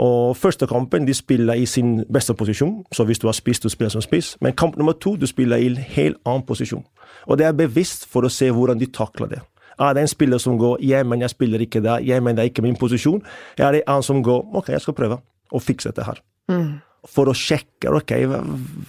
Og 0.00 0.36
første 0.36 0.66
kampen 0.66 1.06
de 1.06 1.14
spiller 1.14 1.54
i 1.60 1.66
sin 1.66 2.04
beste 2.12 2.34
posisjon, 2.34 2.78
så 2.92 3.04
hvis 3.04 3.18
du 3.18 3.26
har 3.28 3.36
spist, 3.36 3.62
du 3.62 3.68
spiller 3.68 3.92
som 3.92 4.04
spiss. 4.04 4.36
Men 4.40 4.56
kamp 4.56 4.76
nummer 4.76 4.92
to 4.92 5.16
du 5.16 5.26
spiller 5.26 5.60
i 5.60 5.68
en 5.68 5.76
helt 5.76 6.16
annen 6.24 6.46
posisjon. 6.48 6.84
Og 7.26 7.38
det 7.38 7.46
er 7.46 7.56
bevisst 7.56 8.06
for 8.08 8.24
å 8.24 8.32
se 8.32 8.48
hvordan 8.50 8.80
de 8.80 8.88
takler 8.88 9.34
det. 9.34 9.42
Er 9.82 9.96
det 9.96 10.04
en 10.04 10.12
spiller 10.12 10.40
som 10.42 10.58
går 10.60 10.80
hjem, 10.84 11.10
men 11.12 11.24
jeg 11.24 11.34
spiller 11.34 11.60
ikke 11.64 11.82
der', 11.82 12.04
Jeg, 12.06 12.22
men 12.22 12.36
det 12.36 12.42
er 12.42 12.50
ikke 12.50 12.62
min 12.62 12.76
posisjon', 12.76 13.22
er 13.58 13.72
det 13.72 13.82
en 13.88 14.02
som 14.02 14.22
går 14.22 14.54
'ok, 14.54 14.68
jeg 14.68 14.80
skal 14.80 14.94
prøve 14.94 15.18
å 15.52 15.60
fikse 15.60 15.90
dette 15.90 16.06
her'. 16.06 16.22
Mm. 16.48 16.80
For 17.06 17.26
å 17.26 17.34
sjekke 17.34 17.90
ok, 17.90 18.12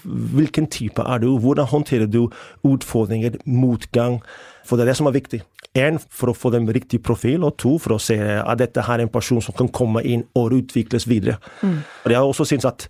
hvilken 0.06 0.68
type 0.70 1.02
er 1.02 1.18
du, 1.18 1.40
hvordan 1.40 1.66
håndterer 1.66 2.06
du 2.06 2.30
utfordringer, 2.64 3.40
motgang. 3.46 4.22
For 4.66 4.78
det 4.78 4.84
er 4.84 4.92
det 4.92 4.98
som 4.98 5.08
er 5.08 5.18
viktig. 5.18 5.42
Én, 5.74 5.98
for 6.10 6.30
å 6.30 6.38
få 6.38 6.52
den 6.54 6.68
riktige 6.70 7.02
profil, 7.02 7.44
og 7.44 7.58
to, 7.58 7.80
for 7.80 7.96
å 7.96 8.00
se 8.00 8.14
at 8.22 8.60
dette 8.60 8.82
her 8.86 9.00
er 9.00 9.08
en 9.08 9.10
person 9.10 9.42
som 9.42 9.56
kan 9.58 9.68
komme 9.68 10.04
inn 10.06 10.28
og 10.36 10.54
utvikles 10.54 11.08
videre. 11.10 11.40
Mm. 11.64 11.80
Og 12.06 12.12
Jeg 12.12 12.18
har 12.18 12.28
også 12.28 12.46
syntes 12.46 12.66
at 12.66 12.88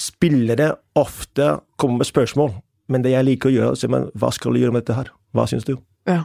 spillere 0.00 0.72
ofte 0.96 1.58
kommer 1.76 1.98
med 1.98 2.08
spørsmål, 2.08 2.54
men 2.90 3.04
det 3.04 3.14
jeg 3.14 3.28
liker 3.28 3.50
å 3.50 3.56
gjøre, 3.56 3.78
er 3.78 4.10
hva 4.18 4.30
skal 4.34 4.54
du 4.54 4.62
gjøre 4.62 4.74
med 4.74 4.84
dette 4.84 4.98
her? 4.98 5.12
Hva 5.36 5.46
syns 5.50 5.66
du? 5.68 5.76
Ja. 6.08 6.24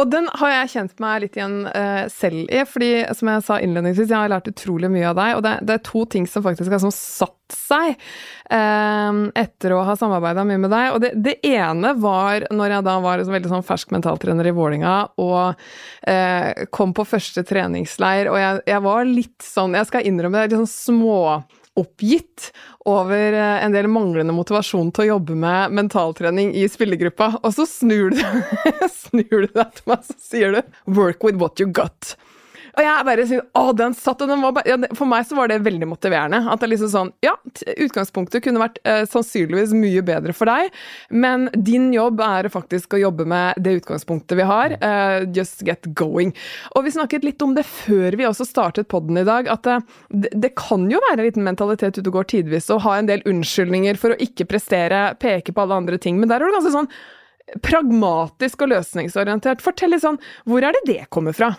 Og 0.00 0.08
den 0.08 0.24
har 0.40 0.52
jeg 0.54 0.70
kjent 0.72 1.00
meg 1.02 1.18
litt 1.26 1.34
igjen 1.36 1.66
uh, 1.68 2.06
selv 2.08 2.48
i, 2.48 2.62
fordi 2.64 2.88
som 3.16 3.28
jeg 3.28 3.44
sa 3.44 3.58
innledningsvis, 3.60 4.08
jeg 4.08 4.16
har 4.16 4.32
lært 4.32 4.48
utrolig 4.48 4.88
mye 4.92 5.10
av 5.10 5.18
deg, 5.18 5.32
og 5.36 5.42
det, 5.44 5.52
det 5.68 5.74
er 5.76 5.82
to 5.84 6.06
ting 6.08 6.24
som 6.30 6.44
faktisk 6.46 6.72
har 6.72 6.80
sånn 6.80 6.94
satt 6.94 7.36
seg 7.52 8.00
uh, 8.48 9.20
etter 9.36 9.76
å 9.76 9.82
ha 9.84 9.98
samarbeida 10.00 10.46
mye 10.48 10.62
med 10.64 10.72
deg. 10.72 10.96
Og 10.96 11.04
det, 11.04 11.12
det, 11.20 11.36
ene 11.44 11.92
var 12.00 12.48
når 12.48 12.76
jeg 12.78 12.88
da 12.88 12.96
var 13.04 13.24
veldig 13.36 13.52
sånn 13.52 13.68
fersk 13.68 13.92
mentaltrener 13.92 14.48
i 14.48 14.56
Vålinga 14.56 14.96
og 15.20 15.52
uh, 15.52 16.66
kom 16.72 16.96
på 16.96 17.08
første 17.12 17.44
treningsleir, 17.44 18.32
og 18.32 18.40
jeg, 18.40 18.64
jeg, 18.72 18.84
var 18.88 19.04
litt 19.04 19.44
sånn, 19.44 19.76
jeg 19.76 19.92
skal 19.92 20.08
innrømme 20.08 20.40
det, 20.40 20.54
litt 20.54 20.64
sånn 20.64 20.96
små 20.96 21.20
oppgitt 21.78 22.50
over 22.88 23.32
eh, 23.32 23.64
en 23.64 23.74
del 23.74 23.88
manglende 23.92 24.34
motivasjon 24.34 24.90
til 24.94 25.06
å 25.06 25.10
jobbe 25.14 25.36
med 25.38 25.76
mentaltrening 25.76 26.52
i 26.58 26.66
spillergruppa, 26.70 27.36
og 27.42 27.54
så 27.54 27.66
snur 27.68 28.14
du, 28.14 28.24
snur 29.02 29.46
du 29.46 29.52
deg 29.54 29.76
til 29.76 29.92
meg, 29.92 30.04
så 30.08 30.18
sier 30.30 30.56
du 30.56 30.60
'work 30.90 31.24
with 31.26 31.40
what 31.40 31.62
you 31.62 31.70
got'. 31.70 32.16
Og 32.76 32.82
jeg 32.84 33.06
bare 33.06 33.26
sier, 33.28 33.44
å, 33.56 33.64
den 33.76 33.94
satt, 33.96 34.22
og 34.22 34.30
den 34.30 34.42
var 34.44 34.54
bare, 34.56 34.70
ja, 34.70 34.78
For 34.96 35.08
meg 35.08 35.26
så 35.28 35.36
var 35.38 35.50
det 35.50 35.60
veldig 35.64 35.88
motiverende. 35.90 36.42
At 36.50 36.62
det 36.62 36.70
liksom 36.72 36.92
sånn 36.92 37.12
Ja, 37.24 37.34
utgangspunktet 37.76 38.44
kunne 38.44 38.62
vært 38.62 38.80
eh, 38.88 39.02
sannsynligvis 39.10 39.74
mye 39.76 40.02
bedre 40.06 40.34
for 40.36 40.50
deg, 40.50 40.70
men 41.10 41.48
din 41.54 41.90
jobb 41.94 42.20
er 42.24 42.48
faktisk 42.52 42.96
å 42.96 43.00
jobbe 43.00 43.26
med 43.28 43.60
det 43.62 43.78
utgangspunktet 43.80 44.38
vi 44.38 44.46
har. 44.48 44.76
Eh, 44.78 45.26
just 45.36 45.64
get 45.66 45.88
going. 45.98 46.34
Og 46.74 46.86
vi 46.86 46.94
snakket 46.94 47.26
litt 47.26 47.42
om 47.44 47.54
det 47.56 47.66
før 47.68 48.16
vi 48.18 48.28
også 48.28 48.46
startet 48.48 48.90
poden 48.90 49.20
i 49.20 49.26
dag, 49.26 49.50
at 49.52 49.68
eh, 49.70 49.86
det, 50.10 50.34
det, 50.34 50.54
kan 50.60 50.88
jo 50.90 51.00
være 51.08 51.20
en 51.20 51.28
liten 51.28 51.46
mentalitet 51.46 51.98
ute 51.98 52.08
og 52.08 52.20
går 52.20 52.30
tidvis, 52.34 52.70
å 52.72 52.80
ha 52.84 52.98
en 52.98 53.08
del 53.10 53.24
unnskyldninger 53.28 53.98
for 54.00 54.14
å 54.14 54.20
ikke 54.22 54.48
prestere, 54.50 55.10
peke 55.20 55.54
på 55.54 55.64
alle 55.64 55.80
andre 55.82 55.98
ting, 56.02 56.20
men 56.20 56.30
der 56.30 56.42
er 56.42 56.50
du 56.50 56.58
ganske 56.58 56.74
sånn 56.74 56.92
pragmatisk 57.64 58.62
og 58.64 58.70
løsningsorientert. 58.74 59.62
Fortell 59.64 59.94
litt 59.94 60.04
sånn, 60.04 60.20
hvor 60.46 60.64
er 60.66 60.76
det 60.76 60.86
det 60.86 61.02
kommer 61.10 61.34
fra? 61.36 61.54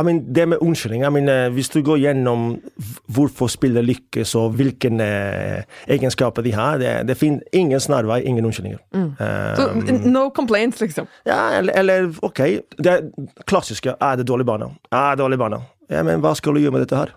I 0.00 0.04
mean, 0.06 0.20
det 0.34 0.46
med 0.48 0.58
unnskyldning 0.64 1.04
I 1.04 1.10
mean, 1.10 1.28
uh, 1.28 1.52
Hvis 1.52 1.68
du 1.68 1.82
går 1.84 1.98
gjennom 2.00 2.54
hvorfor 3.12 3.50
spiller 3.52 3.84
lykkes 3.84 4.34
og 4.38 4.56
hvilke 4.56 4.90
uh, 4.96 5.62
egenskaper 5.90 6.46
de 6.46 6.54
har 6.56 6.78
Det, 6.80 6.92
det 7.08 7.16
finnes 7.20 7.42
ingen 7.52 7.80
snarvei, 7.80 8.22
ingen 8.24 8.44
unnskyldninger. 8.44 8.78
Mm. 8.94 9.10
Um, 9.20 10.12
no 10.12 10.30
complaints, 10.30 10.80
liksom? 10.80 11.06
Ja, 11.26 11.58
eller, 11.58 11.72
eller 11.72 12.10
OK. 12.22 12.40
Det 12.78 12.96
klassiske 13.46 13.94
er 14.00 14.16
det 14.16 14.26
dårlig 14.28 14.46
bane. 14.46 14.70
Er 14.92 15.16
dårlig 15.16 15.38
bane. 15.38 15.60
Ja, 15.90 16.02
men 16.06 16.22
hva 16.22 16.34
skal 16.38 16.54
du 16.54 16.62
gjøre 16.62 16.76
med 16.78 16.86
dette 16.86 16.96
her? 16.96 17.12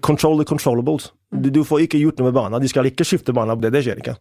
Control 0.00 0.38
the 0.38 0.48
controllables. 0.48 1.12
Du, 1.30 1.50
du 1.50 1.62
får 1.64 1.86
ikke 1.86 2.00
gjort 2.00 2.18
noe 2.18 2.30
med 2.30 2.36
banen. 2.38 2.62
De 2.62 2.70
skal 2.70 2.88
ikke 2.88 3.06
skifte 3.06 3.34
bane. 3.36 3.54
Det, 3.60 3.72
det 3.74 3.84
skjer 3.84 4.02
ikke. 4.02 4.16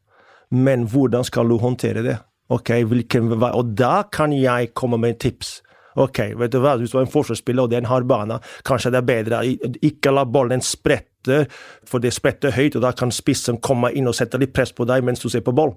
Men 0.52 0.86
hvordan 0.92 1.24
skal 1.28 1.50
du 1.50 1.58
håndtere 1.62 2.04
det? 2.06 2.18
Ok, 2.52 2.74
hvilken, 2.92 3.30
vei? 3.40 3.52
Og 3.56 3.76
da 3.80 4.02
kan 4.12 4.34
jeg 4.36 4.74
komme 4.76 5.00
med 5.00 5.22
tips 5.24 5.62
Ok, 6.00 6.20
vet 6.40 6.54
du 6.54 6.60
hva, 6.64 6.78
hvis 6.80 6.94
du 6.94 7.00
er 7.00 7.06
en 7.06 7.12
forsvarsspiller 7.12 7.66
og 7.66 7.72
det 7.72 7.80
er 7.80 7.86
en 7.86 7.92
hard 7.92 8.08
bane, 8.08 8.38
kanskje 8.68 8.94
det 8.94 9.02
er 9.02 9.10
bedre 9.10 9.42
ikke 9.84 10.14
la 10.14 10.24
ballen 10.26 10.64
sprette, 10.64 11.46
for 11.88 12.04
det 12.04 12.14
spretter 12.16 12.56
høyt, 12.56 12.78
og 12.78 12.86
da 12.86 12.94
kan 12.98 13.12
spissen 13.14 13.60
komme 13.62 13.92
inn 13.94 14.08
og 14.10 14.16
sette 14.18 14.40
litt 14.42 14.54
press 14.56 14.72
på 14.76 14.88
deg 14.90 15.04
mens 15.06 15.22
du 15.24 15.30
ser 15.30 15.44
på 15.46 15.56
ball. 15.56 15.76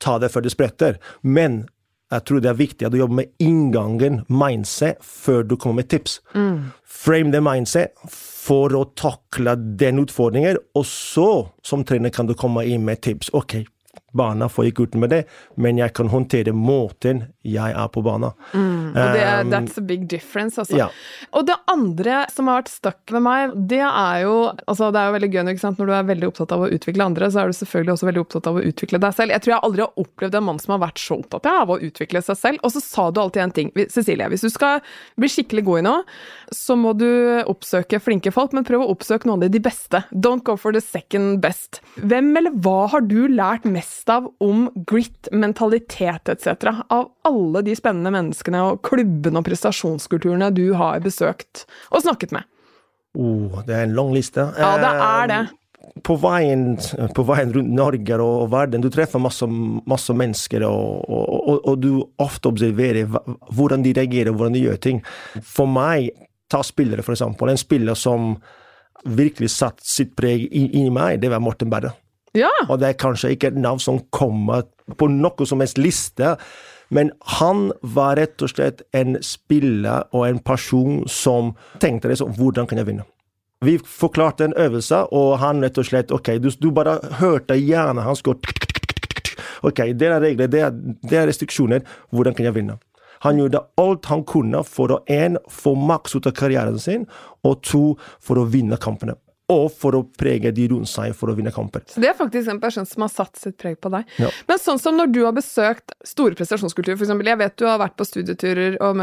Ta 0.00 0.16
det 0.18 0.32
før 0.32 0.46
det 0.46 0.54
spretter. 0.54 0.96
Men 1.22 1.66
jeg 2.10 2.24
tror 2.26 2.42
det 2.42 2.50
er 2.50 2.58
viktig 2.58 2.86
at 2.86 2.94
du 2.94 2.98
jobber 2.98 3.20
med 3.20 3.34
inngangen, 3.42 4.22
mindset, 4.26 4.98
før 5.04 5.44
du 5.46 5.54
kommer 5.56 5.82
med 5.82 5.90
tips. 5.92 6.18
Mm. 6.34 6.72
Frame 6.82 7.30
the 7.30 7.42
mindset 7.44 7.94
for 8.10 8.74
å 8.74 8.86
takle 8.98 9.54
den 9.78 10.02
utfordringen, 10.02 10.58
og 10.74 10.86
så, 10.88 11.28
som 11.62 11.84
trener, 11.86 12.10
kan 12.10 12.26
du 12.26 12.34
komme 12.34 12.64
inn 12.66 12.82
med 12.88 13.02
tips. 13.06 13.30
Ok, 13.36 13.60
Barna 14.16 14.48
får 14.50 14.70
ikke 14.70 14.88
uten 14.88 15.04
med 15.04 15.12
det, 15.14 15.20
men 15.60 15.78
jeg 15.78 15.94
kan 15.96 16.10
håndtere 16.10 16.54
måten 16.56 17.26
jeg 17.46 17.72
er 17.72 17.90
på 17.92 18.02
banen. 18.04 18.34
Mm, 18.52 18.90
og 18.90 19.14
det 19.16 19.22
um, 19.24 19.52
that's 19.52 19.78
a 19.80 19.84
big 19.84 20.06
difference, 20.10 20.58
altså. 20.60 20.76
Ja. 20.76 20.88
Og 21.36 21.46
det 21.48 21.56
andre 21.70 22.24
som 22.32 22.50
har 22.50 22.60
vært 22.60 22.72
stuck 22.72 23.14
med 23.14 23.24
meg, 23.24 23.54
det 23.70 23.82
er 23.86 24.24
jo 24.24 24.34
altså 24.50 24.90
Det 24.90 25.00
er 25.00 25.08
jo 25.08 25.14
veldig 25.16 25.30
gøy 25.30 25.44
når 25.46 25.88
du 25.88 25.92
er 25.94 26.08
veldig 26.08 26.28
opptatt 26.28 26.52
av 26.54 26.64
å 26.64 26.70
utvikle 26.72 27.06
andre, 27.06 27.30
så 27.30 27.42
er 27.42 27.50
du 27.50 27.56
selvfølgelig 27.56 27.94
også 27.94 28.08
veldig 28.08 28.22
opptatt 28.24 28.48
av 28.50 28.58
å 28.58 28.64
utvikle 28.70 29.00
deg 29.02 29.16
selv. 29.16 29.34
Jeg 29.34 29.44
tror 29.44 29.54
jeg 29.54 29.64
aldri 29.68 29.84
har 29.84 30.02
opplevd 30.04 30.38
en 30.38 30.46
mann 30.46 30.60
som 30.62 30.74
har 30.74 30.82
vært 30.82 31.02
så 31.02 31.18
opptatt 31.20 31.48
av 31.50 31.72
å 31.72 31.78
utvikle 31.80 32.22
seg 32.26 32.38
selv. 32.40 32.64
Og 32.66 32.74
så 32.74 32.82
sa 32.84 33.06
du 33.10 33.20
alltid 33.22 33.44
en 33.44 33.54
ting. 33.56 33.72
Cecilie, 33.92 34.28
hvis 34.32 34.44
du 34.46 34.50
skal 34.52 34.84
bli 35.20 35.30
skikkelig 35.30 35.64
god 35.68 35.82
i 35.82 35.86
noe, 35.86 36.04
så 36.54 36.76
må 36.78 36.92
du 36.98 37.08
oppsøke 37.50 38.00
flinke 38.02 38.32
folk, 38.34 38.54
men 38.56 38.66
prøv 38.66 38.84
å 38.84 38.90
oppsøke 38.94 39.30
noen 39.30 39.46
av 39.46 39.54
de 39.54 39.62
beste. 39.62 40.02
Don't 40.10 40.44
go 40.46 40.56
for 40.60 40.76
the 40.76 40.82
second 40.82 41.40
best. 41.44 41.80
Hvem 42.00 42.32
eller 42.40 42.54
hva 42.64 42.88
har 42.92 43.06
du 43.06 43.22
lært 43.30 43.68
mest 43.68 43.99
av 44.08 44.30
om 44.40 44.70
grit, 44.88 45.28
mentalitet 45.32 46.28
etc. 46.28 46.48
av 46.88 47.10
alle 47.28 47.62
de 47.66 47.76
spennende 47.76 48.12
menneskene 48.14 48.62
og 48.64 48.82
klubbene 48.86 49.42
og 49.42 49.48
prestasjonskulturene 49.48 50.50
du 50.56 50.70
har 50.78 51.02
besøkt 51.04 51.66
og 51.90 52.04
snakket 52.06 52.32
med? 52.36 52.48
Oh, 53.18 53.60
det 53.66 53.74
er 53.74 53.88
en 53.88 53.96
lang 53.98 54.12
liste. 54.14 54.44
Ja, 54.58 54.76
det 54.78 54.90
er 54.94 55.30
det. 55.30 55.40
Eh, 55.40 55.56
på 56.06 56.14
veien, 56.20 56.64
på 57.16 57.24
veien 57.26 57.52
rundt 57.54 57.74
Norge 57.74 58.18
og, 58.22 58.50
verden, 58.52 58.84
du 58.84 58.90
treffer 58.92 59.22
masse, 59.22 59.46
masse 59.90 60.14
mennesker, 60.14 60.64
og, 60.68 61.04
og, 61.10 61.56
og, 61.58 61.74
du 61.82 62.04
ofte 62.22 62.52
observerer 62.52 63.10
hvordan 63.50 63.82
de 63.84 63.94
reagerer, 63.96 64.30
hvordan 64.32 64.56
de 64.56 64.64
gjør 64.68 64.80
ting. 64.86 65.02
For 65.42 65.70
meg, 65.70 66.12
ta 66.50 66.62
spillere, 66.66 67.02
for 67.06 67.16
eksempel. 67.16 67.50
En 67.50 67.60
spiller 67.60 67.98
som 67.98 68.34
virkelig 69.04 69.50
satte 69.54 69.86
sitt 69.86 70.14
preg 70.18 70.46
inni 70.52 70.90
meg, 70.92 71.20
det 71.22 71.32
var 71.32 71.42
Morten 71.42 71.72
Berre. 71.72 71.94
Ja. 72.38 72.50
Og 72.68 72.78
det 72.78 72.88
er 72.88 72.98
kanskje 73.00 73.32
ikke 73.34 73.50
et 73.50 73.58
navn 73.58 73.80
som 73.82 73.98
kommer 74.14 74.68
på 74.98 75.08
noe 75.10 75.46
som 75.46 75.62
helst 75.62 75.78
liste, 75.78 76.36
Men 76.90 77.12
han 77.38 77.70
var 77.82 78.16
rett 78.18 78.42
og 78.42 78.50
slett 78.50 78.82
en 78.92 79.14
spiller 79.22 80.08
og 80.10 80.26
en 80.26 80.40
person 80.42 81.04
som 81.06 81.52
tenkte 81.78 82.08
det 82.10 82.18
Hvordan 82.18 82.66
kan 82.66 82.78
jeg 82.78 82.86
vinne? 82.86 83.04
Vi 83.62 83.78
forklarte 83.78 84.44
en 84.44 84.56
øvelse, 84.56 85.06
og 85.12 85.38
han 85.38 85.62
rett 85.62 85.78
og 85.78 85.86
slett 85.86 86.10
Ok, 86.10 86.32
du, 86.42 86.50
du 86.50 86.70
bare 86.70 86.98
hørte 87.20 87.54
hjernen 87.54 88.02
hans 88.02 88.22
gå 88.22 88.34
Ok, 89.62 89.92
det 89.94 90.08
er 90.08 90.20
regler, 90.20 90.48
det 90.48 90.60
er, 90.60 90.70
det 91.04 91.18
er 91.18 91.26
restriksjoner. 91.28 91.84
Hvordan 92.10 92.34
kan 92.34 92.44
jeg 92.44 92.54
vinne? 92.54 92.78
Han 93.20 93.36
gjorde 93.36 93.60
alt 93.76 94.06
han 94.08 94.22
kunne 94.24 94.62
for 94.64 94.94
å 94.94 95.02
en, 95.12 95.36
få 95.52 95.74
maks 95.76 96.16
ut 96.16 96.26
av 96.26 96.32
karrieren 96.32 96.78
sin, 96.80 97.04
og 97.44 97.60
to, 97.62 97.82
for 98.24 98.40
å 98.40 98.46
vinne 98.48 98.80
kampene. 98.80 99.18
Og 99.50 99.66
for 99.74 99.98
å 99.98 100.02
prege 100.18 100.52
de 100.54 100.68
rundt 100.70 100.90
seg 100.90 101.14
for 101.16 101.32
å 101.32 101.36
vinne 101.38 101.52
kamper. 101.54 101.82
Så 101.90 102.02
det 102.02 102.12
er 102.12 102.18
faktisk 102.18 102.52
en 102.52 102.60
person 102.62 102.86
som 102.86 103.04
har 103.06 103.12
satt 103.12 103.40
sitt 103.40 103.56
preg 103.60 103.80
på 103.82 103.90
deg. 103.92 104.06
Ja. 104.22 104.30
Men 104.48 104.62
sånn 104.62 104.78
som 104.82 104.98
når 104.98 105.10
du 105.14 105.20
har 105.24 105.34
besøkt 105.36 105.94
store 106.06 106.38
prestasjonskulturer, 106.38 106.98
f.eks. 107.00 107.14
Jeg 107.30 107.40
vet 107.40 107.58
du 107.58 107.66
har 107.68 107.80
vært 107.82 107.96
på 107.98 108.06
studieturer 108.06 108.78
og 108.84 109.02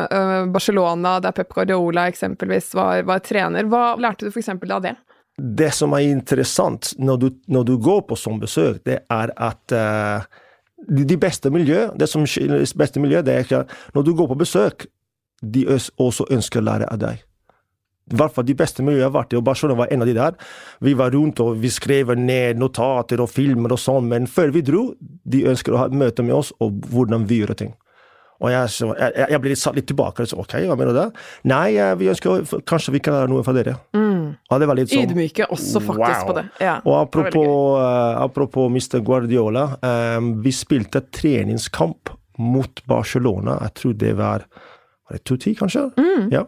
Barcelona, 0.54 1.18
der 1.24 1.36
Pep 1.36 1.52
Guardiola 1.54 2.08
eksempelvis 2.12 2.74
var, 2.78 3.04
var 3.08 3.22
trener. 3.26 3.68
Hva 3.68 3.98
lærte 4.00 4.28
du 4.28 4.32
f.eks. 4.32 4.56
av 4.56 4.84
det? 4.86 4.96
Det 5.38 5.70
som 5.76 5.94
er 5.94 6.08
interessant 6.08 6.96
når 6.98 7.18
du, 7.22 7.28
når 7.54 7.66
du 7.68 7.76
går 7.78 8.04
på 8.10 8.18
sånn 8.18 8.40
besøk, 8.42 8.82
det 8.88 9.04
er 9.14 9.34
at 9.38 9.76
uh, 9.76 10.26
de 10.88 11.18
beste 11.20 11.52
miljø, 11.54 11.88
det 11.98 12.08
som 12.10 12.26
beste 12.26 13.02
miljø, 13.04 13.22
det 13.22 13.34
er 13.34 13.46
ikke 13.46 13.66
Når 13.94 14.04
du 14.04 14.14
går 14.16 14.28
på 14.32 14.40
besøk, 14.40 14.88
de 15.42 15.66
også 15.70 16.26
ønsker 16.34 16.62
å 16.62 16.66
lære 16.66 16.90
av 16.90 17.02
deg. 17.02 17.27
I 18.08 18.20
hvert 18.20 18.36
fall 18.36 18.48
de 18.48 18.56
beste 18.58 18.84
miljøene 18.86 19.04
jeg 19.04 19.10
har 19.10 19.18
vært 19.18 19.34
i, 19.34 19.40
og 19.40 19.48
Barcelona 19.48 19.82
var 19.82 19.92
en 19.92 20.06
av 20.06 20.08
de 20.08 20.16
der. 20.16 20.38
Vi 20.86 20.94
var 20.98 21.12
rundt 21.16 21.42
og 21.44 21.58
vi 21.62 21.72
skrev 21.74 22.14
ned 22.20 22.62
notater 22.62 23.24
og 23.24 23.32
filmer 23.34 23.76
og 23.76 23.82
sånn, 23.84 24.08
men 24.12 24.30
før 24.32 24.54
vi 24.56 24.64
dro, 24.66 24.86
de 25.28 25.44
ønsker 25.52 25.76
å 25.76 25.84
ha 25.84 25.90
møte 25.92 26.24
med 26.24 26.38
oss 26.38 26.54
og 26.64 26.80
hvordan 26.92 27.28
vi 27.28 27.42
gjør 27.42 27.58
ting. 27.66 27.76
Og 28.38 28.52
jeg, 28.54 28.70
så, 28.70 28.92
jeg, 28.94 29.26
jeg 29.34 29.42
ble 29.42 29.52
litt 29.52 29.60
satt 29.60 29.78
litt 29.80 29.88
tilbake. 29.90 30.26
Så, 30.30 30.38
ok, 30.42 30.60
hva 30.70 30.76
mener 30.78 30.94
du 30.94 31.00
da? 31.00 31.06
Nei, 31.50 31.72
vi 31.98 32.10
ønsker 32.12 32.44
kanskje 32.70 32.94
vi 32.94 33.02
kan 33.04 33.16
lære 33.18 33.32
noe 33.32 33.46
fra 33.46 33.56
dere. 33.58 33.74
Mm. 33.98 34.36
Ja, 34.38 34.60
det 34.62 34.68
var 34.70 34.78
litt 34.78 34.92
sånn, 34.92 35.08
Ydmyke 35.08 35.48
også 35.54 35.82
faktisk 35.82 36.22
wow. 36.22 36.28
på 36.30 36.36
det. 36.38 36.44
Ja, 36.62 36.76
og 36.84 37.00
apropos, 37.00 37.50
uh, 37.82 38.20
apropos 38.22 38.70
Mr. 38.70 39.02
Guardiola. 39.06 39.66
Um, 39.82 40.36
vi 40.46 40.54
spilte 40.54 41.02
treningskamp 41.10 42.14
mot 42.38 42.84
Barcelona. 42.90 43.58
Jeg 43.66 43.78
tror 43.82 43.98
det 44.06 44.14
var 44.20 44.48
Var 45.08 45.16
det 45.16 45.24
2-10, 45.24 45.54
kanskje? 45.56 45.82
Mm. 45.96 46.26
Ja. 46.34 46.42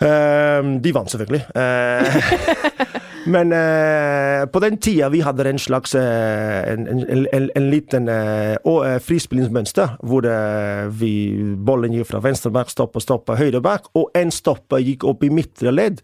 Um, 0.00 0.78
de 0.80 0.94
vant, 0.96 1.10
selvfølgelig. 1.12 1.44
Uh, 1.54 2.88
Men 3.28 3.52
eh, 3.52 4.46
på 4.48 4.60
den 4.64 4.78
tida 4.80 5.10
vi 5.12 5.20
hadde 5.20 5.44
en 5.48 5.60
slags 5.60 5.94
eh, 5.98 6.72
en, 6.72 6.86
en, 6.88 7.26
en, 7.32 7.48
en, 7.56 7.66
liten 7.70 8.08
eh, 8.08 8.96
frispillingsmønster, 9.04 9.98
hvor 10.08 10.24
eh, 10.24 10.86
vi, 11.00 11.12
bollen 11.56 11.92
gikk 11.94 12.08
fra 12.10 12.22
venstre 12.24 12.52
back, 12.54 12.72
stoppa, 12.72 13.02
stoppa, 13.02 13.36
høyre 13.36 13.60
back, 13.64 13.90
og 13.94 14.08
en 14.16 14.32
stopper 14.32 14.80
gikk 14.84 15.04
opp 15.08 15.24
i 15.26 15.32
midtre 15.32 15.74
ledd 15.74 16.00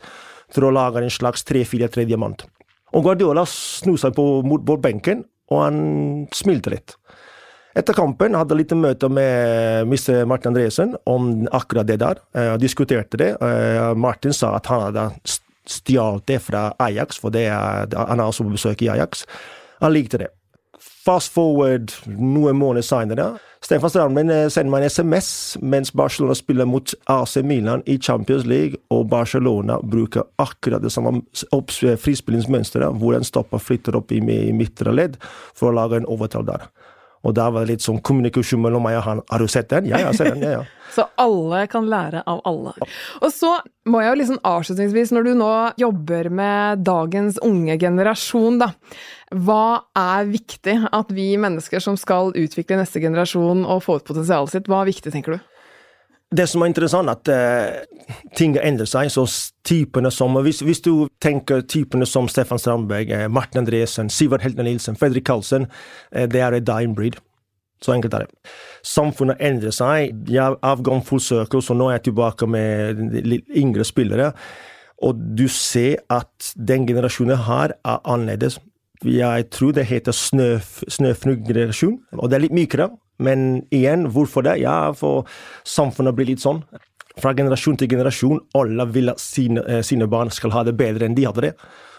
for 0.53 0.69
å 0.69 0.75
lage 0.75 1.01
en 1.01 1.13
slags 1.13 1.47
3-4-3 1.49 2.05
diamant. 2.11 2.45
Og 2.93 3.09
Guardiola 3.09 3.47
sno 3.49 3.97
seg 4.01 4.15
på, 4.17 4.27
mot 4.47 4.77
benken, 4.83 5.25
og 5.51 5.63
han 5.63 5.81
smilte 6.37 6.75
litt. 6.75 6.99
Etter 7.77 7.93
kampen 7.93 8.33
hadde 8.33 8.55
jeg 8.55 8.63
litt 8.63 8.73
møte 8.81 9.09
med 9.13 9.91
Mr. 9.91 10.23
Martin 10.29 10.55
Andresen 10.55 10.95
om 11.05 11.45
akkurat 11.53 11.89
det 11.89 11.99
der. 12.01 12.23
Jeg 12.33 12.55
eh, 12.55 12.61
diskuterte 12.63 13.21
det. 13.21 13.35
Eh, 13.37 13.91
Martin 14.01 14.33
sa 14.33 14.55
at 14.57 14.71
han 14.73 14.87
hadde 14.87 15.11
stjålet 15.69 16.25
det 16.31 16.39
fra 16.47 16.71
Ajax, 16.81 17.21
for 17.21 17.35
det 17.35 17.51
er, 17.51 17.93
han 17.93 18.23
har 18.23 18.31
også 18.31 18.47
besøk 18.49 18.87
i 18.87 18.89
Ajax. 18.95 19.27
Han 19.85 19.93
likte 19.93 20.23
det. 20.23 20.31
Fast 20.81 21.35
forward 21.35 21.93
noen 22.09 22.57
måneder 22.57 22.87
senere. 22.87 23.29
Stefan 23.61 23.93
Strandmen 23.93 24.33
eh, 24.33 24.47
sender 24.49 24.73
meg 24.73 24.87
en 24.87 24.95
SMS 24.97 25.29
mens 25.61 25.93
Barcelona 25.93 26.39
spiller 26.39 26.69
mot 26.71 26.97
AC 27.13 27.37
Milan 27.45 27.85
i 27.85 27.99
Champions 28.01 28.49
League, 28.49 28.81
og 28.89 29.11
Barcelona 29.13 29.83
bruker 29.85 30.25
akkurat 30.41 30.81
det 30.81 30.95
samme 30.97 31.21
frispillingsmønsteret, 31.53 32.97
hvor 32.97 33.21
en 33.21 33.29
stopper 33.29 33.61
flytter 33.61 34.01
opp 34.01 34.17
i 34.17 34.23
midtre 34.25 34.97
ledd 34.97 35.21
for 35.53 35.69
å 35.69 35.77
lage 35.77 36.01
en 36.01 36.09
overtall 36.09 36.49
der. 36.49 36.71
Og 37.27 37.35
da 37.37 37.49
var 37.51 37.65
det 37.65 37.77
litt 37.77 37.85
sånn 37.87 37.99
kommunikasjon 38.05 38.63
mellom 38.63 38.85
meg 38.87 39.01
og 39.01 39.07
han. 39.07 39.23
Har 39.33 39.43
du 39.43 39.51
sett 39.51 39.71
den? 39.73 39.89
Ja, 39.91 40.05
har 40.07 40.17
sett 40.17 40.35
den. 40.35 40.45
ja, 40.47 40.61
ja. 40.61 40.65
så 40.97 41.05
alle 41.21 41.67
kan 41.71 41.89
lære 41.91 42.23
av 42.31 42.41
alle. 42.49 42.73
Og 43.21 43.29
så 43.35 43.53
må 43.91 44.01
jeg 44.03 44.13
jo 44.13 44.21
liksom 44.23 44.41
avslutningsvis, 44.49 45.13
når 45.15 45.27
du 45.27 45.33
nå 45.39 45.51
jobber 45.83 46.31
med 46.33 46.87
dagens 46.87 47.41
unge 47.45 47.77
generasjon, 47.83 48.61
da. 48.63 48.71
Hva 49.35 49.89
er 49.99 50.31
viktig 50.31 50.79
at 50.95 51.13
vi 51.13 51.33
mennesker 51.43 51.83
som 51.83 51.99
skal 52.01 52.33
utvikle 52.39 52.79
neste 52.81 53.03
generasjon 53.03 53.67
og 53.67 53.83
få 53.85 53.99
ut 53.99 54.09
potensialet 54.09 54.55
sitt, 54.55 54.71
hva 54.71 54.85
er 54.85 54.93
viktig, 54.93 55.13
tenker 55.13 55.37
du? 55.37 55.56
Det 56.37 56.45
som 56.51 56.63
er 56.63 56.71
interessant, 56.71 57.11
at 57.11 57.29
uh, 57.31 58.17
ting 58.37 58.57
endrer 58.61 58.89
seg. 58.91 59.11
så 59.15 59.25
typene 59.67 60.11
som, 60.13 60.35
hvis, 60.45 60.61
hvis, 60.67 60.83
du 60.85 61.09
tenker 61.23 61.63
typene 61.67 62.07
som 62.07 62.29
Stefan 62.29 62.61
Strandberg, 62.61 63.11
eh, 63.11 63.29
Martin 63.29 63.63
Andresen, 63.63 64.11
Sivert 64.13 64.45
Heltner 64.45 64.67
Nilsen, 64.67 64.99
Fredrik 64.99 65.25
Karlsen, 65.27 65.67
eh, 66.13 66.29
det 66.31 66.43
er 66.43 66.59
dying 66.61 66.95
breed. 66.95 67.17
Så 67.83 67.93
enkelt 67.93 68.15
er 68.15 68.25
det. 68.25 68.53
Samfunnet 68.87 69.41
endrer 69.43 69.75
seg. 69.75 70.15
Jeg 70.31 70.57
avgår 70.65 71.03
full 71.05 71.21
circle, 71.21 71.63
så 71.63 71.75
nå 71.77 71.91
er 71.91 71.99
jeg 71.99 72.07
tilbake 72.11 72.49
med 72.49 73.03
yngre 73.53 73.85
spillere. 73.85 74.33
Og 75.05 75.19
du 75.37 75.45
ser 75.53 76.01
at 76.09 76.53
den 76.57 76.87
generasjonen 76.89 77.37
her 77.49 77.77
er 77.85 78.01
annerledes. 78.05 78.59
Jeg 79.05 79.51
tror 79.53 79.75
det 79.77 79.85
heter 79.91 80.13
snøfnugggenerasjon, 80.17 81.99
og 82.17 82.31
det 82.31 82.39
er 82.39 82.45
litt 82.47 82.57
mykere. 82.57 82.89
Men 83.19 83.65
igjen, 83.75 84.07
hvorfor 84.13 84.45
det? 84.47 84.59
Ja, 84.63 84.93
for 84.97 85.27
samfunnet 85.65 86.17
blir 86.17 86.29
litt 86.31 86.45
sånn. 86.45 86.63
Fra 87.17 87.33
generasjon 87.37 87.79
til 87.81 87.89
generasjon, 87.89 88.43
alle 88.59 88.85
vil 88.93 89.09
at 89.13 89.21
sine, 89.23 89.63
eh, 89.65 89.83
sine 89.83 90.07
barn 90.07 90.31
skal 90.31 90.53
ha 90.53 90.65
det 90.65 90.77
bedre 90.77 91.07
enn 91.07 91.17
de 91.17 91.25
hadde 91.25 91.49
det. 91.49 91.55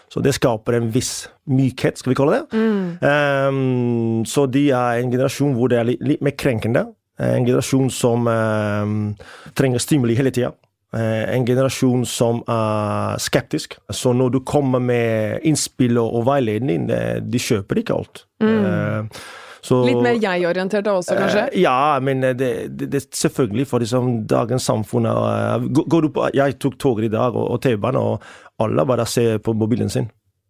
Så 0.08 0.22
det 0.24 0.32
skaper 0.36 0.78
en 0.78 0.90
viss 0.92 1.28
mykhet, 1.50 1.98
skal 1.98 2.12
vi 2.12 2.16
kalle 2.16 2.38
det. 2.38 2.56
Mm. 2.56 2.84
Um, 3.02 4.24
så 4.24 4.46
de 4.48 4.70
er 4.70 5.02
en 5.02 5.10
generasjon 5.12 5.52
hvor 5.56 5.68
det 5.68 5.78
er 5.78 5.90
litt, 5.90 6.00
litt 6.00 6.22
mer 6.24 6.36
krenkende. 6.38 6.86
En 7.18 7.44
generasjon 7.44 7.90
som 7.90 8.28
um, 8.30 8.94
trenger 9.58 9.82
stimuli 9.82 10.16
hele 10.16 10.32
tida. 10.32 10.54
Uh, 10.94 11.26
en 11.34 11.44
generasjon 11.44 12.06
som 12.08 12.40
er 12.48 13.20
skeptisk. 13.20 13.76
Så 13.92 14.14
når 14.16 14.38
du 14.38 14.40
kommer 14.48 14.80
med 14.80 15.44
innspill 15.44 15.98
og, 16.00 16.22
veiledning, 16.30 16.86
de, 16.88 17.02
de 17.26 17.42
kjøper 17.42 17.82
ikke 17.82 17.98
alt. 17.98 18.24
Mm. 18.40 18.64
Uh, 18.64 19.28
så, 19.64 19.80
Litt 19.86 20.02
mer 20.02 20.18
jeg-orientert 20.22 20.86
også, 20.90 21.16
kanskje? 21.18 21.46
Uh, 21.52 21.58
ja, 21.62 21.78
men 22.02 22.22
det, 22.22 22.52
det, 22.78 22.90
det 22.92 23.02
selvfølgelig 23.06 23.66
for 23.70 23.84
liksom, 23.84 24.12
dagens 24.30 24.68
samfunn 24.68 25.08
på, 26.14 26.28
Jeg 26.34 26.58
tok 26.62 26.78
toget 26.78 27.08
i 27.08 27.12
dag 27.16 27.34
og, 27.34 27.50
og 27.56 27.60
T-banen, 27.62 27.98
og 27.98 28.62
alle 28.62 28.86
bare 28.86 29.06
ser 29.06 29.38
på 29.42 29.54
mobilen 29.54 29.90
sin. 29.90 30.08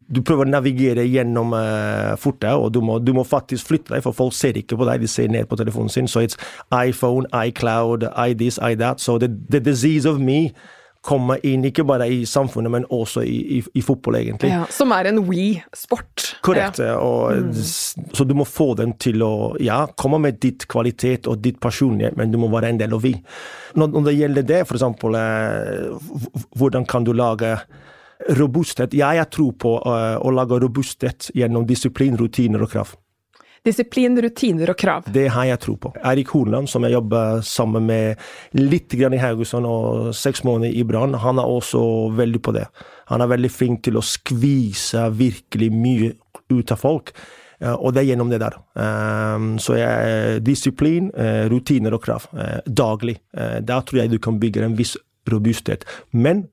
Du 0.08 0.22
prøver 0.24 0.46
å 0.46 0.48
navigere 0.48 1.04
gjennom 1.04 1.52
uh, 1.52 2.14
fortet, 2.20 2.54
og 2.56 2.72
du 2.72 2.80
må, 2.80 2.96
du 3.04 3.12
må, 3.16 3.26
faktisk 3.28 3.68
flytte 3.68 3.92
deg, 3.92 4.04
for 4.06 4.16
folk 4.16 4.32
ser 4.36 4.56
ikke 4.56 4.78
på 4.80 4.88
deg, 4.88 5.04
de 5.04 5.10
ser 5.10 5.28
ned 5.32 5.48
på 5.50 5.58
telefonen 5.60 5.92
sin. 5.92 6.08
Så 6.08 6.24
it's 6.24 6.38
iPhone, 6.72 7.28
iCloud, 7.32 8.08
i 8.16 8.32
this, 8.32 8.56
i 8.64 8.74
that. 8.80 9.04
So 9.04 9.18
the, 9.20 9.28
the 9.28 9.60
disease 9.60 10.08
of 10.08 10.20
me 10.20 10.54
kommer 11.04 11.38
inn, 11.46 11.64
ikke 11.68 11.84
bare 11.88 12.08
i 12.10 12.22
samfunnet, 12.28 12.72
men 12.72 12.88
også 12.90 13.22
i, 13.26 13.36
i, 13.58 13.62
i 13.74 13.84
fotball, 13.84 14.18
egentlig. 14.22 14.50
Ja, 14.52 14.64
som 14.72 14.92
er 14.96 15.10
en 15.12 15.22
we-sport. 15.28 16.27
Korrekt. 16.44 16.78
Ja. 16.82 16.98
Og, 17.02 17.32
mm. 17.32 17.52
Så 18.14 18.24
du 18.24 18.34
må 18.38 18.46
få 18.48 18.72
den 18.78 18.94
til 19.00 19.22
å 19.26 19.32
ja, 19.62 19.82
komme 19.98 20.20
med 20.22 20.40
ditt 20.42 20.68
kvalitet 20.70 21.28
og 21.30 21.42
ditt 21.44 21.60
personlighet, 21.62 22.16
men 22.18 22.32
du 22.32 22.38
må 22.40 22.50
være 22.52 22.72
en 22.72 22.80
del 22.80 22.94
av 22.96 23.04
vi. 23.04 23.14
Når, 23.78 23.92
når 23.94 24.08
det 24.08 24.16
gjelder 24.18 24.48
det, 24.52 24.62
eksempel, 24.66 25.18
eh, 25.18 26.14
hvordan 26.58 26.86
kan 26.88 27.06
du 27.06 27.12
lage 27.16 27.56
robusthet? 28.38 28.94
Ja, 28.98 29.12
jeg 29.16 29.30
tror 29.34 29.52
på 29.60 29.76
uh, 29.82 30.16
å 30.18 30.32
lage 30.34 30.58
robusthet 30.62 31.30
gjennom 31.36 31.66
disiplin, 31.68 32.16
rutiner 32.18 32.64
og 32.64 32.74
krav. 32.74 32.96
Disiplin, 33.66 34.14
rutiner 34.22 34.70
og 34.70 34.78
krav. 34.78 35.08
Det 35.12 35.26
har 35.34 35.48
jeg 35.48 35.60
tro 35.60 35.74
på. 35.82 35.90
Eirik 36.06 36.30
Hornland, 36.32 36.70
som 36.70 36.86
jeg 36.86 36.94
jobber 36.94 37.42
sammen 37.44 37.88
med 37.88 38.22
litt 38.56 38.94
i 38.94 39.20
Haugesund 39.20 39.66
og 39.66 40.14
seks 40.16 40.44
måneder 40.46 40.72
i 40.72 40.84
Brann, 40.86 41.16
han 41.18 41.40
er 41.42 41.50
også 41.50 41.82
veldig 42.16 42.40
på 42.44 42.54
det. 42.56 42.68
Han 43.10 43.24
er 43.24 43.32
veldig 43.34 43.50
flink 43.50 43.82
til 43.84 43.98
å 43.98 44.04
skvise 44.04 45.08
virkelig 45.16 45.70
mye 45.74 46.14
ut 46.52 46.72
av 46.72 46.80
folk. 46.80 47.12
Og 47.58 47.90
det 47.90 48.04
er 48.04 48.12
gjennom 48.12 48.28
det 48.30 48.38
der. 48.38 48.54
Ehm, 48.78 49.56
så 49.58 49.74
jeg, 49.74 50.42
disiplin, 50.46 51.10
eh, 51.10 51.48
rutiner 51.50 51.96
og 51.96 52.04
krav. 52.04 52.28
Eh, 52.30 52.60
daglig. 52.66 53.18
Da 53.34 53.80
tror 53.82 54.02
jeg 54.02 54.10
du 54.10 54.18
kan 54.18 54.38
bygge 54.38 54.62
en 54.62 54.76
viss 54.78 54.96
robusthet. 55.26 55.84
Men 56.12 56.48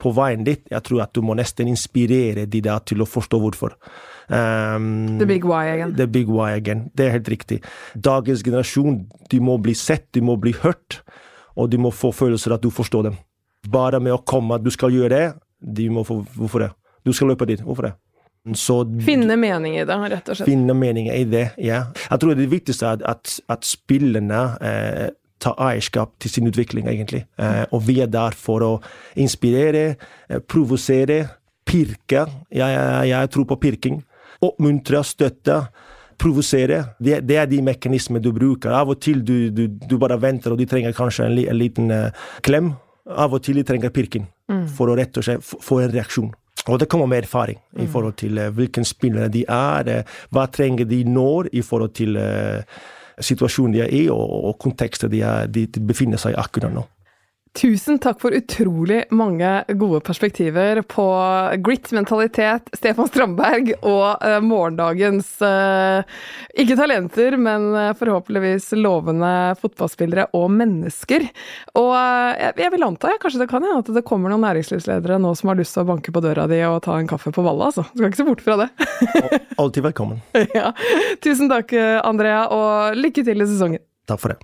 på 0.00 0.12
veien 0.16 0.44
dit, 0.44 0.62
jeg 0.70 0.82
tror 0.82 1.04
at 1.04 1.12
du 1.16 1.22
må 1.22 1.34
nesten 1.36 1.68
inspirere 1.68 2.46
de 2.46 2.60
der 2.60 2.80
til 2.88 3.00
å 3.00 3.08
forstå 3.08 3.40
hvorfor. 3.40 3.76
Um, 4.30 5.18
the 5.18 5.26
big 5.26 5.44
why 5.44 5.66
again. 5.66 5.94
The 5.96 6.06
big 6.06 6.28
why 6.28 6.52
again. 6.52 6.90
Det 6.94 7.06
er 7.06 7.16
helt 7.18 7.28
riktig. 7.28 7.62
Dagens 7.94 8.44
generasjon, 8.46 9.02
de 9.30 9.40
må 9.40 9.58
bli 9.60 9.74
sett, 9.74 10.06
de 10.12 10.22
må 10.24 10.36
bli 10.40 10.54
hørt, 10.62 11.00
og 11.56 11.70
de 11.72 11.80
må 11.82 11.90
få 11.90 12.12
følelser 12.14 12.54
at 12.54 12.62
du 12.62 12.70
forstår 12.70 13.10
dem. 13.10 13.18
Bare 13.68 14.00
med 14.00 14.14
å 14.14 14.22
komme 14.24 14.56
at 14.56 14.64
du 14.64 14.70
skal 14.72 14.94
gjøre 14.94 15.10
det, 15.12 15.26
de 15.60 15.90
må 15.92 16.06
få 16.06 16.22
Hvorfor 16.36 16.64
det? 16.64 16.70
Du 17.04 17.12
skal 17.12 17.32
løpe 17.32 17.48
dit. 17.48 17.60
Hvorfor 17.64 17.90
det? 17.90 17.94
Så 18.56 18.80
Finne 19.04 19.36
mening 19.36 19.76
i 19.76 19.84
det, 19.84 19.96
rett 20.10 20.28
og 20.32 20.38
slett. 20.38 20.48
finne 20.48 20.72
mening 20.74 21.10
i 21.12 21.24
det, 21.28 21.50
ja. 21.60 21.82
Jeg 22.08 22.20
tror 22.22 22.38
det 22.38 22.46
viktigste 22.48 22.94
er 22.94 23.02
at, 23.10 23.34
at 23.52 23.66
spillerne 23.68 24.40
eh, 24.64 25.08
tar 25.40 25.60
eierskap 25.60 26.14
til 26.20 26.32
sin 26.32 26.48
utvikling, 26.48 26.88
egentlig. 26.88 27.26
Eh, 27.40 27.64
og 27.68 27.84
vi 27.86 27.98
er 28.00 28.08
der 28.08 28.36
for 28.36 28.64
å 28.64 28.72
inspirere, 29.20 29.84
eh, 30.28 30.40
provosere, 30.40 31.20
pirke. 31.68 32.26
Jeg, 32.48 32.64
jeg, 32.64 33.08
jeg 33.12 33.30
tror 33.36 33.48
på 33.52 33.60
pirking. 33.60 34.02
Oppmuntre, 34.40 35.04
støtte. 35.04 35.60
Provosere. 36.20 36.82
Det, 37.00 37.22
det, 37.28 37.36
er 37.40 37.48
de 37.48 37.62
mekanismene 37.64 38.24
du 38.24 38.32
bruker. 38.36 38.72
Av 38.76 38.88
og 38.92 39.00
til 39.04 39.24
du, 39.24 39.50
du, 39.52 39.66
du 39.68 39.96
bare 40.00 40.20
venter, 40.20 40.52
og 40.52 40.60
de 40.60 40.68
trenger 40.68 40.96
kanskje 40.96 41.28
en, 41.28 41.38
en 41.44 41.56
liten 41.60 41.92
uh, 41.92 42.26
klem. 42.44 42.74
Av 43.08 43.32
og 43.32 43.40
til 43.44 43.60
de 43.60 43.64
trenger 43.68 43.92
pirking 43.94 44.26
mm. 44.52 44.66
for 44.76 44.92
å 44.92 44.96
rett 44.98 45.16
og 45.16 45.24
slett 45.24 45.44
få 45.44 45.80
en 45.80 45.92
reaksjon. 45.94 46.28
Og 46.68 46.80
det 46.80 46.88
kommer 46.92 47.08
med 47.08 47.24
erfaring 47.24 47.58
i 47.78 47.86
mm. 47.86 47.90
forhold 47.92 48.16
til 48.20 48.36
hvilken 48.36 48.54
hvilke 48.60 48.84
spillere 48.84 49.28
de 49.32 49.44
er, 49.48 49.88
uh, 49.88 50.18
hva 50.30 50.46
trenger 50.52 50.84
de 50.84 51.04
når 51.08 51.48
i 51.52 51.62
forhold 51.62 51.94
til 51.96 52.18
situasjonen 53.20 53.74
de 53.74 53.80
er 53.84 53.92
i, 53.92 54.08
og, 54.08 54.44
og 54.50 54.58
konteksten 54.60 55.10
de, 55.12 55.20
er, 55.20 55.46
de 55.46 55.66
befinner 55.80 56.20
seg 56.20 56.34
i 56.34 56.40
akkurat 56.40 56.72
nå. 56.72 56.84
Tusen 57.58 57.98
takk 57.98 58.20
for 58.22 58.30
utrolig 58.30 59.00
mange 59.10 59.48
gode 59.74 59.98
perspektiver 60.06 60.78
på 60.86 61.04
grit, 61.58 61.88
mentalitet, 61.92 62.68
Stefan 62.78 63.08
Strandberg 63.10 63.72
og 63.80 64.22
uh, 64.22 64.36
morgendagens 64.44 65.32
uh, 65.42 66.06
ikke 66.54 66.76
talenter, 66.78 67.34
men 67.42 67.66
uh, 67.74 67.88
forhåpentligvis 67.98 68.68
lovende 68.78 69.32
fotballspillere 69.58 70.28
og 70.38 70.46
mennesker. 70.60 71.26
Og 71.74 71.90
jeg, 71.98 72.54
jeg, 72.62 72.72
vil 72.76 72.86
anta, 72.86 73.10
jeg, 73.16 73.22
kanskje 73.24 73.42
det 73.42 73.50
kan 73.50 73.66
hende 73.66 73.82
at 73.82 73.90
det 73.98 74.04
kommer 74.06 74.30
noen 74.30 74.46
næringslivsledere 74.46 75.18
nå 75.18 75.34
som 75.34 75.50
har 75.50 75.58
lyst 75.58 75.74
til 75.74 75.82
å 75.82 75.90
banke 75.90 76.14
på 76.14 76.22
døra 76.22 76.46
di 76.50 76.62
og 76.68 76.78
ta 76.86 77.00
en 77.00 77.10
kaffe 77.10 77.34
på 77.34 77.42
Valla, 77.42 77.72
altså. 77.72 77.82
Du 77.90 77.98
skal 77.98 78.12
ikke 78.12 78.22
se 78.22 78.28
bort 78.30 78.46
fra 78.46 78.60
det. 78.62 78.70
Alltid 79.58 79.88
velkommen. 79.90 80.22
ja. 80.60 80.70
Tusen 81.18 81.50
takk, 81.50 81.74
Andrea, 82.06 82.46
og 82.54 82.94
lykke 83.00 83.26
til 83.26 83.42
i 83.42 83.50
sesongen. 83.50 83.82
Takk 84.06 84.22
for 84.22 84.36
det. 84.36 84.40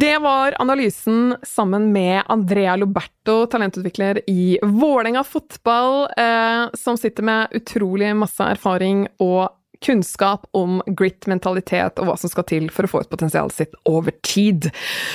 Det 0.00 0.18
var 0.18 0.54
analysen 0.58 1.36
sammen 1.42 1.92
med 1.92 2.22
Andrea 2.26 2.76
Loberto, 2.76 3.46
talentutvikler 3.46 4.20
i 4.30 4.58
Vålerenga 4.62 5.24
fotball, 5.24 6.08
eh, 6.16 6.64
som 6.74 6.96
sitter 6.96 7.22
med 7.22 7.48
utrolig 7.50 8.10
masse 8.16 8.44
erfaring 8.44 9.06
og 9.18 9.54
kunnskap 9.84 10.44
om 10.56 10.82
grit, 10.86 11.26
mentalitet 11.26 12.00
og 12.00 12.10
hva 12.10 12.16
som 12.20 12.32
skal 12.32 12.44
til 12.48 12.66
for 12.72 12.84
å 12.84 12.90
få 12.90 13.00
ut 13.04 13.12
potensialet 13.12 13.56
sitt 13.56 13.76
over 13.88 14.12
tid. 14.26 14.68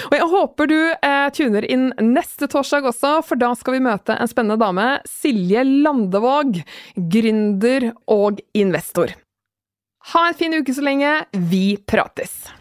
Og 0.10 0.16
jeg 0.18 0.30
håper 0.32 0.72
du 0.72 0.80
eh, 0.94 1.28
tuner 1.36 1.68
inn 1.70 1.92
neste 2.02 2.50
torsdag 2.50 2.88
også, 2.90 3.12
for 3.28 3.42
da 3.42 3.52
skal 3.60 3.78
vi 3.78 3.84
møte 3.86 4.16
en 4.18 4.32
spennende 4.32 4.58
dame, 4.64 4.88
Silje 5.10 5.62
Landevåg, 5.68 6.58
gründer 6.96 7.92
og 8.10 8.42
investor. 8.58 9.14
Ha 10.16 10.26
en 10.32 10.42
fin 10.42 10.58
uke 10.58 10.74
så 10.74 10.88
lenge. 10.90 11.14
Vi 11.52 11.76
prates! 11.86 12.61